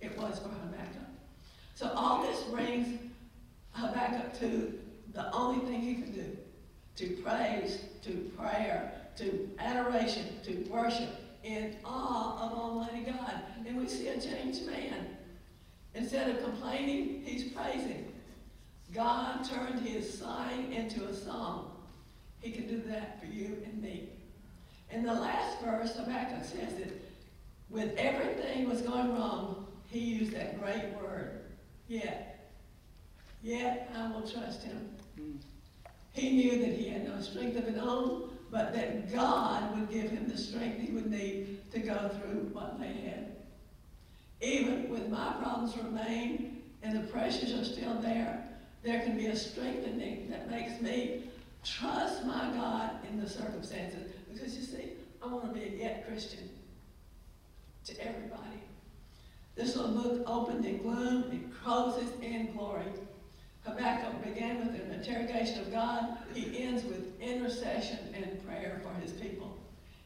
It 0.00 0.18
was 0.18 0.38
for 0.38 0.48
Habakkuk. 0.48 1.08
So 1.74 1.90
all 1.94 2.22
this 2.22 2.42
brings 2.44 2.98
Habakkuk 3.72 4.38
to 4.40 4.78
the 5.14 5.32
only 5.32 5.64
thing 5.66 5.80
he 5.80 5.94
can 5.94 6.12
do 6.12 6.36
to 6.96 7.22
praise, 7.22 7.84
to 8.02 8.30
prayer, 8.36 8.92
to 9.16 9.48
adoration, 9.58 10.26
to 10.44 10.54
worship 10.70 11.08
in 11.44 11.76
awe 11.84 12.46
of 12.46 12.58
Almighty 12.58 13.02
God. 13.02 13.42
And 13.66 13.76
we 13.76 13.88
see 13.88 14.08
a 14.08 14.20
changed 14.20 14.66
man. 14.66 15.16
Instead 15.94 16.30
of 16.30 16.42
complaining, 16.42 17.22
he's 17.24 17.52
praising. 17.52 18.12
God 18.94 19.44
turned 19.44 19.80
his 19.86 20.18
sighing 20.18 20.72
into 20.72 21.04
a 21.04 21.14
song. 21.14 21.72
He 22.40 22.50
can 22.50 22.66
do 22.66 22.82
that 22.88 23.20
for 23.20 23.26
you 23.26 23.58
and 23.64 23.80
me. 23.80 24.08
In 24.90 25.04
the 25.04 25.14
last 25.14 25.60
verse, 25.62 25.96
Habakkuk 25.96 26.44
says 26.44 26.74
that 26.74 26.92
when 27.68 27.92
everything 27.96 28.68
was 28.68 28.82
going 28.82 29.14
wrong, 29.14 29.66
he 29.88 29.98
used 30.00 30.32
that 30.32 30.60
great 30.60 30.92
word, 31.00 31.40
yet. 31.88 32.50
Yet 33.42 33.90
I 33.96 34.10
will 34.10 34.28
trust 34.28 34.62
him. 34.62 34.90
Mm. 35.18 35.36
He 36.12 36.30
knew 36.30 36.58
that 36.58 36.74
he 36.74 36.88
had 36.88 37.08
no 37.08 37.20
strength 37.20 37.56
of 37.56 37.64
his 37.64 37.78
own, 37.78 38.31
but 38.52 38.74
that 38.74 39.10
God 39.10 39.74
would 39.74 39.90
give 39.90 40.10
him 40.10 40.28
the 40.28 40.36
strength 40.36 40.78
he 40.78 40.92
would 40.92 41.10
need 41.10 41.70
to 41.72 41.80
go 41.80 42.10
through 42.10 42.50
what 42.52 42.78
they 42.78 42.92
had. 42.92 43.34
Even 44.42 44.90
with 44.90 45.08
my 45.08 45.32
problems 45.40 45.74
remain 45.78 46.62
and 46.82 46.94
the 46.94 47.10
pressures 47.10 47.54
are 47.54 47.64
still 47.64 47.94
there, 48.02 48.46
there 48.82 49.00
can 49.00 49.16
be 49.16 49.26
a 49.26 49.36
strengthening 49.36 50.28
that 50.28 50.50
makes 50.50 50.80
me 50.82 51.24
trust 51.64 52.26
my 52.26 52.50
God 52.54 52.90
in 53.08 53.18
the 53.18 53.28
circumstances. 53.28 54.12
Because 54.30 54.54
you 54.54 54.62
see, 54.62 54.90
I 55.22 55.28
want 55.28 55.46
to 55.54 55.58
be 55.58 55.66
a 55.66 55.78
yet 55.78 56.06
Christian 56.06 56.50
to 57.84 58.06
everybody. 58.06 58.60
This 59.54 59.76
little 59.76 59.92
book 59.92 60.24
opened 60.26 60.66
in 60.66 60.82
gloom, 60.82 61.24
it 61.32 61.62
closes 61.62 62.10
in 62.20 62.52
glory. 62.52 62.84
Habakkuk 63.64 64.22
began 64.24 64.58
with 64.58 64.74
an 64.80 64.90
interrogation 64.92 65.60
of 65.60 65.72
God. 65.72 66.18
He 66.34 66.62
ends 66.62 66.84
with 66.84 67.20
intercession 67.20 67.98
and 68.14 68.44
prayer 68.46 68.80
for 68.82 68.92
his 69.00 69.12
people. 69.12 69.58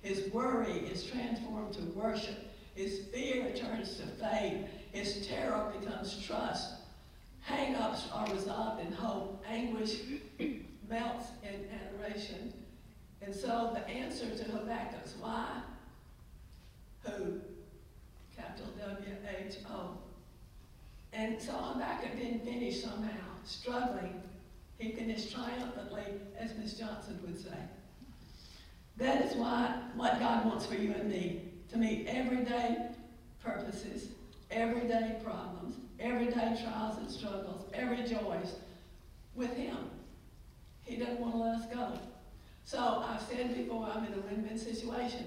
His 0.02 0.30
worry 0.32 0.72
is 0.72 1.04
transformed 1.04 1.74
to 1.74 1.82
worship, 1.98 2.52
His 2.76 3.07
fear 3.12 3.50
turns 3.57 3.96
to 3.96 4.07
faith. 4.07 4.66
His 4.92 5.26
terror 5.26 5.72
becomes 5.80 6.22
trust. 6.24 6.74
Hang-ups 7.40 8.04
are 8.12 8.32
resolved 8.32 8.82
in 8.84 8.92
hope. 8.92 9.42
Anguish 9.48 9.96
melts 10.88 11.26
in 11.42 11.66
adoration. 11.74 12.52
And 13.22 13.34
so 13.34 13.72
the 13.74 13.88
answer 13.88 14.30
to 14.30 14.44
Habakkuk's 14.44 15.14
why, 15.18 15.62
who, 17.02 17.40
capital 18.36 18.72
W-H-O. 18.78 19.98
And 21.12 21.40
so 21.40 21.52
Habakkuk 21.52 22.16
didn't 22.16 22.44
finish 22.44 22.82
somehow, 22.82 23.36
struggling. 23.47 24.20
He 24.78 24.92
finished 24.92 25.32
triumphantly, 25.32 26.05
as 26.38 26.55
Miss 26.57 26.74
Johnson 26.74 27.18
would 27.24 27.38
say. 27.38 27.57
That 28.99 29.22
is 29.24 29.34
why 29.36 29.82
what 29.94 30.18
God 30.18 30.47
wants 30.47 30.66
for 30.66 30.74
you 30.74 30.92
and 30.92 31.11
me, 31.11 31.42
to 31.70 31.78
meet 31.78 32.07
everyday 32.07 32.88
purposes, 33.42 34.09
everyday 34.51 35.20
problems, 35.24 35.76
everyday 36.01 36.59
trials 36.62 36.99
and 36.99 37.11
struggles, 37.11 37.64
every 37.74 38.03
joys 38.05 38.57
with 39.34 39.55
Him. 39.55 39.76
He 40.82 40.97
doesn't 40.97 41.20
want 41.20 41.34
to 41.34 41.38
let 41.38 41.55
us 41.57 41.66
go. 41.72 41.99
So 42.64 43.05
I've 43.09 43.22
said 43.22 43.57
before, 43.57 43.88
I'm 43.92 44.05
in 44.05 44.14
a 44.14 44.20
win-win 44.20 44.59
situation. 44.59 45.24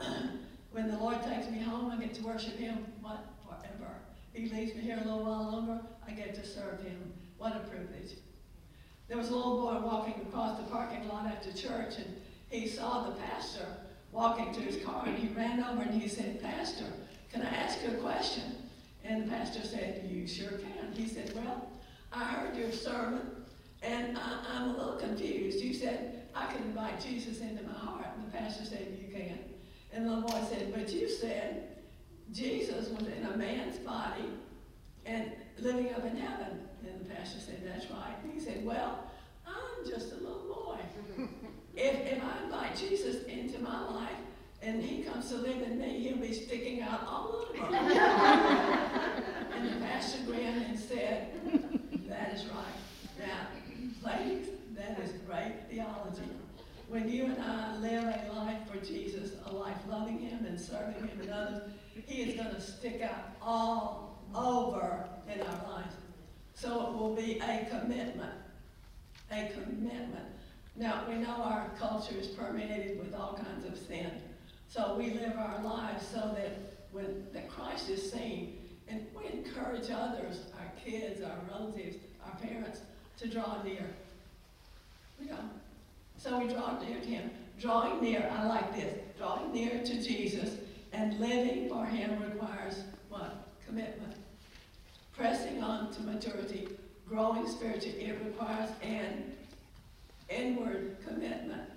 when 0.72 0.90
the 0.90 0.98
Lord 0.98 1.22
takes 1.22 1.48
me 1.50 1.60
home, 1.60 1.90
I 1.90 1.96
get 1.96 2.14
to 2.14 2.22
worship 2.22 2.56
Him 2.56 2.84
what, 3.00 3.24
forever. 3.44 3.94
He 4.32 4.48
leaves 4.48 4.74
me 4.74 4.82
here 4.82 4.98
a 5.02 5.04
little 5.04 5.24
while 5.24 5.52
longer, 5.52 5.80
I 6.06 6.12
get 6.12 6.34
to 6.34 6.46
serve 6.46 6.82
Him. 6.82 7.12
What 7.38 7.56
a 7.56 7.60
privilege. 7.60 8.16
There 9.08 9.16
was 9.16 9.30
a 9.30 9.36
little 9.36 9.62
boy 9.62 9.80
walking 9.80 10.26
across 10.28 10.58
the 10.58 10.64
parking 10.64 11.08
lot 11.08 11.26
after 11.26 11.52
church, 11.52 11.94
and 11.96 12.20
he 12.50 12.66
saw 12.66 13.04
the 13.04 13.12
pastor 13.12 13.66
walking 14.12 14.52
to 14.54 14.60
his 14.60 14.84
car, 14.84 15.04
and 15.06 15.16
he 15.16 15.28
ran 15.28 15.62
over 15.62 15.82
and 15.82 16.00
he 16.00 16.08
said, 16.08 16.42
Pastor, 16.42 16.86
can 17.32 17.42
I 17.42 17.48
ask 17.48 17.78
you 17.82 17.90
a 17.90 18.00
question? 18.00 18.42
And 19.04 19.24
the 19.24 19.30
pastor 19.30 19.66
said, 19.66 20.08
You 20.10 20.26
sure 20.26 20.50
can. 20.50 20.92
He 20.94 21.06
said, 21.06 21.32
Well, 21.34 21.70
I 22.12 22.24
heard 22.24 22.56
your 22.56 22.72
sermon, 22.72 23.22
and 23.82 24.18
I, 24.18 24.56
am 24.56 24.70
a 24.70 24.76
little 24.76 24.96
confused. 24.96 25.60
You 25.60 25.72
said, 25.72 26.28
I 26.34 26.52
can 26.52 26.62
invite 26.64 27.00
Jesus 27.00 27.40
into 27.40 27.62
my 27.62 27.72
heart. 27.72 28.06
And 28.16 28.26
the 28.26 28.36
pastor 28.36 28.64
said, 28.64 28.98
You 29.00 29.14
can. 29.14 29.38
And 29.92 30.04
the 30.04 30.10
little 30.10 30.28
boy 30.28 30.42
said, 30.50 30.72
But 30.74 30.92
you 30.92 31.08
said 31.08 31.76
Jesus 32.32 32.88
was 32.88 33.06
in 33.06 33.24
a 33.24 33.36
man's 33.36 33.78
body 33.78 34.24
and 35.08 35.32
living 35.58 35.92
up 35.94 36.04
in 36.04 36.16
heaven. 36.16 36.60
And 36.86 37.00
the 37.00 37.14
pastor 37.14 37.40
said, 37.40 37.62
That's 37.64 37.90
right. 37.90 38.14
And 38.22 38.32
he 38.32 38.40
said, 38.40 38.64
Well, 38.64 39.04
I'm 39.46 39.88
just 39.88 40.12
a 40.12 40.16
little 40.16 40.54
boy. 40.66 40.78
if, 41.76 41.94
if 42.12 42.22
I 42.22 42.44
invite 42.44 42.76
Jesus 42.76 43.24
into 43.24 43.58
my 43.60 43.88
life 43.90 44.12
and 44.62 44.82
he 44.82 45.02
comes 45.02 45.28
to 45.30 45.36
live 45.36 45.62
in 45.62 45.78
me, 45.80 46.00
he'll 46.00 46.18
be 46.18 46.32
sticking 46.32 46.82
out 46.82 47.06
all 47.06 47.46
over. 47.48 47.64
and 47.74 49.68
the 49.68 49.80
pastor 49.80 50.18
grinned 50.26 50.64
and 50.66 50.78
said, 50.78 51.32
That 52.08 52.34
is 52.34 52.44
right. 52.46 52.64
Now, 53.18 53.48
ladies, 54.04 54.48
that 54.76 54.98
is 55.00 55.12
great 55.26 55.54
theology. 55.70 56.22
When 56.88 57.08
you 57.08 57.24
and 57.24 57.42
I 57.42 57.76
live 57.78 58.04
a 58.04 58.32
life 58.34 58.60
for 58.70 58.78
Jesus, 58.84 59.32
a 59.46 59.52
life 59.52 59.76
loving 59.90 60.18
him 60.18 60.46
and 60.46 60.58
serving 60.58 61.06
him 61.06 61.20
and 61.20 61.30
others, 61.30 61.70
he 62.06 62.22
is 62.22 62.40
going 62.40 62.54
to 62.54 62.60
stick 62.60 63.02
out 63.02 63.36
all 63.42 64.07
over 64.34 65.04
in 65.32 65.40
our 65.40 65.70
lives. 65.70 65.94
So 66.54 66.88
it 66.88 66.94
will 66.94 67.14
be 67.14 67.38
a 67.38 67.66
commitment. 67.70 68.32
A 69.30 69.50
commitment. 69.52 70.26
Now, 70.76 71.04
we 71.08 71.16
know 71.16 71.42
our 71.42 71.70
culture 71.78 72.14
is 72.18 72.28
permeated 72.28 72.98
with 72.98 73.14
all 73.14 73.34
kinds 73.34 73.66
of 73.66 73.76
sin. 73.76 74.10
So 74.68 74.94
we 74.96 75.10
live 75.10 75.34
our 75.36 75.62
lives 75.62 76.06
so 76.06 76.34
that 76.36 76.58
when 76.92 77.26
that 77.32 77.48
Christ 77.48 77.90
is 77.90 78.10
seen, 78.10 78.58
and 78.88 79.06
we 79.16 79.26
encourage 79.30 79.90
others, 79.90 80.40
our 80.58 80.72
kids, 80.82 81.20
our 81.22 81.38
relatives, 81.50 81.96
our 82.24 82.36
parents, 82.38 82.80
to 83.18 83.28
draw 83.28 83.62
near. 83.62 83.84
We 85.20 85.26
know. 85.26 85.38
So 86.16 86.38
we 86.38 86.48
draw 86.48 86.80
near 86.80 87.00
to 87.00 87.06
him. 87.06 87.30
Drawing 87.60 88.00
near, 88.00 88.30
I 88.32 88.46
like 88.46 88.74
this. 88.74 88.98
Drawing 89.18 89.52
near 89.52 89.82
to 89.82 90.02
Jesus 90.02 90.54
and 90.92 91.18
living 91.20 91.68
for 91.68 91.84
him 91.84 92.22
requires 92.22 92.82
what? 93.08 93.48
Commitment. 93.66 94.14
Pressing 95.18 95.60
on 95.64 95.92
to 95.94 96.02
maturity, 96.02 96.68
growing 97.08 97.48
spiritually, 97.48 98.04
it 98.04 98.24
requires 98.24 98.70
an 98.82 99.32
inward 100.30 100.96
commitment. 101.04 101.68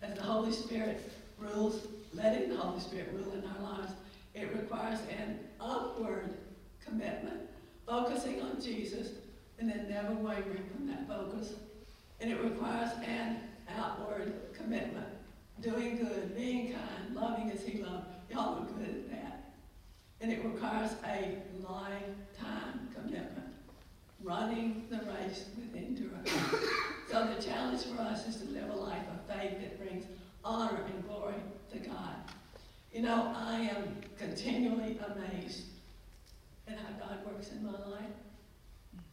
As 0.00 0.14
the 0.14 0.22
Holy 0.22 0.52
Spirit 0.52 1.10
rules, 1.36 1.88
letting 2.14 2.48
the 2.48 2.56
Holy 2.56 2.78
Spirit 2.78 3.10
rule 3.12 3.34
in 3.34 3.42
our 3.44 3.72
lives, 3.72 3.90
it 4.34 4.54
requires 4.54 5.00
an 5.18 5.40
upward 5.60 6.32
commitment, 6.84 7.40
focusing 7.88 8.40
on 8.40 8.62
Jesus 8.62 9.08
and 9.58 9.68
then 9.68 9.88
never 9.90 10.14
wavering 10.14 10.62
from 10.72 10.86
that 10.86 11.08
focus. 11.08 11.54
And 12.20 12.30
it 12.30 12.40
requires 12.40 12.92
an 13.04 13.38
outward 13.76 14.32
commitment, 14.54 15.08
doing 15.60 15.96
good, 15.96 16.36
being 16.36 16.72
kind, 16.72 17.16
loving 17.16 17.50
as 17.50 17.66
He 17.66 17.82
loved. 17.82 18.06
Y'all 18.30 18.62
are 18.62 18.66
good 18.78 18.88
at 18.88 19.10
that. 19.10 19.39
And 20.20 20.30
it 20.30 20.44
requires 20.44 20.92
a 21.06 21.38
lifetime 21.62 22.88
commitment, 22.94 23.54
running 24.22 24.86
the 24.90 24.98
race 24.98 25.46
with 25.56 25.74
endurance. 25.74 26.30
so 27.10 27.26
the 27.26 27.42
challenge 27.42 27.82
for 27.84 28.02
us 28.02 28.28
is 28.28 28.36
to 28.36 28.44
live 28.50 28.68
a 28.70 28.76
life 28.76 29.04
of 29.12 29.34
faith 29.34 29.58
that 29.60 29.78
brings 29.78 30.04
honor 30.44 30.82
and 30.84 31.06
glory 31.08 31.34
to 31.72 31.78
God. 31.78 32.16
You 32.92 33.02
know, 33.02 33.32
I 33.34 33.60
am 33.60 33.96
continually 34.18 34.98
amazed 34.98 35.62
at 36.68 36.76
how 36.76 37.06
God 37.06 37.18
works 37.24 37.50
in 37.52 37.64
my 37.64 37.72
life. 37.72 38.10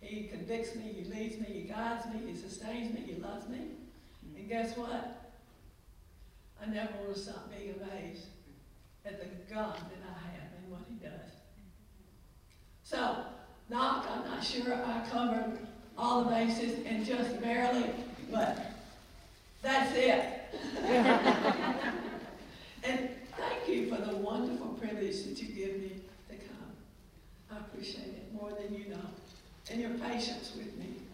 He 0.01 0.23
convicts 0.23 0.75
me, 0.75 0.83
He 0.83 1.03
leads 1.03 1.39
me, 1.39 1.47
He 1.47 1.61
guides 1.61 2.05
me, 2.07 2.31
He 2.31 2.35
sustains 2.35 2.93
me, 2.93 3.01
He 3.05 3.21
loves 3.21 3.47
me. 3.47 3.59
And 4.35 4.49
guess 4.49 4.75
what? 4.77 5.33
I 6.61 6.65
never 6.65 6.91
to 7.13 7.17
stop 7.17 7.49
being 7.51 7.75
amazed 7.75 8.25
at 9.05 9.19
the 9.19 9.53
God 9.53 9.75
that 9.75 10.03
I 10.05 10.19
have 10.35 10.46
what 10.69 10.81
He 10.89 10.95
does. 10.95 11.31
So, 12.83 13.17
knock, 13.69 14.07
I'm 14.09 14.29
not 14.29 14.43
sure 14.43 14.73
I 14.73 15.01
covered 15.09 15.59
all 15.97 16.23
the 16.23 16.29
bases 16.29 16.79
and 16.85 17.05
just 17.05 17.41
barely, 17.41 17.89
but 18.31 18.73
that's 19.61 19.95
it. 19.95 20.23
and 22.83 23.09
thank 23.35 23.67
you 23.67 23.89
for 23.89 24.01
the 24.01 24.15
wonderful 24.15 24.67
privilege 24.79 25.23
that 25.25 25.41
you 25.41 25.47
give 25.49 25.79
me 25.81 25.91
to 26.29 26.35
come. 26.35 26.71
I 27.51 27.57
appreciate 27.57 28.07
it 28.07 28.33
more 28.33 28.51
than 28.51 28.73
you 28.73 28.89
know. 28.89 28.99
And 29.69 29.81
your 29.81 29.91
patience 29.91 30.53
with 30.55 30.77
me. 30.77 31.06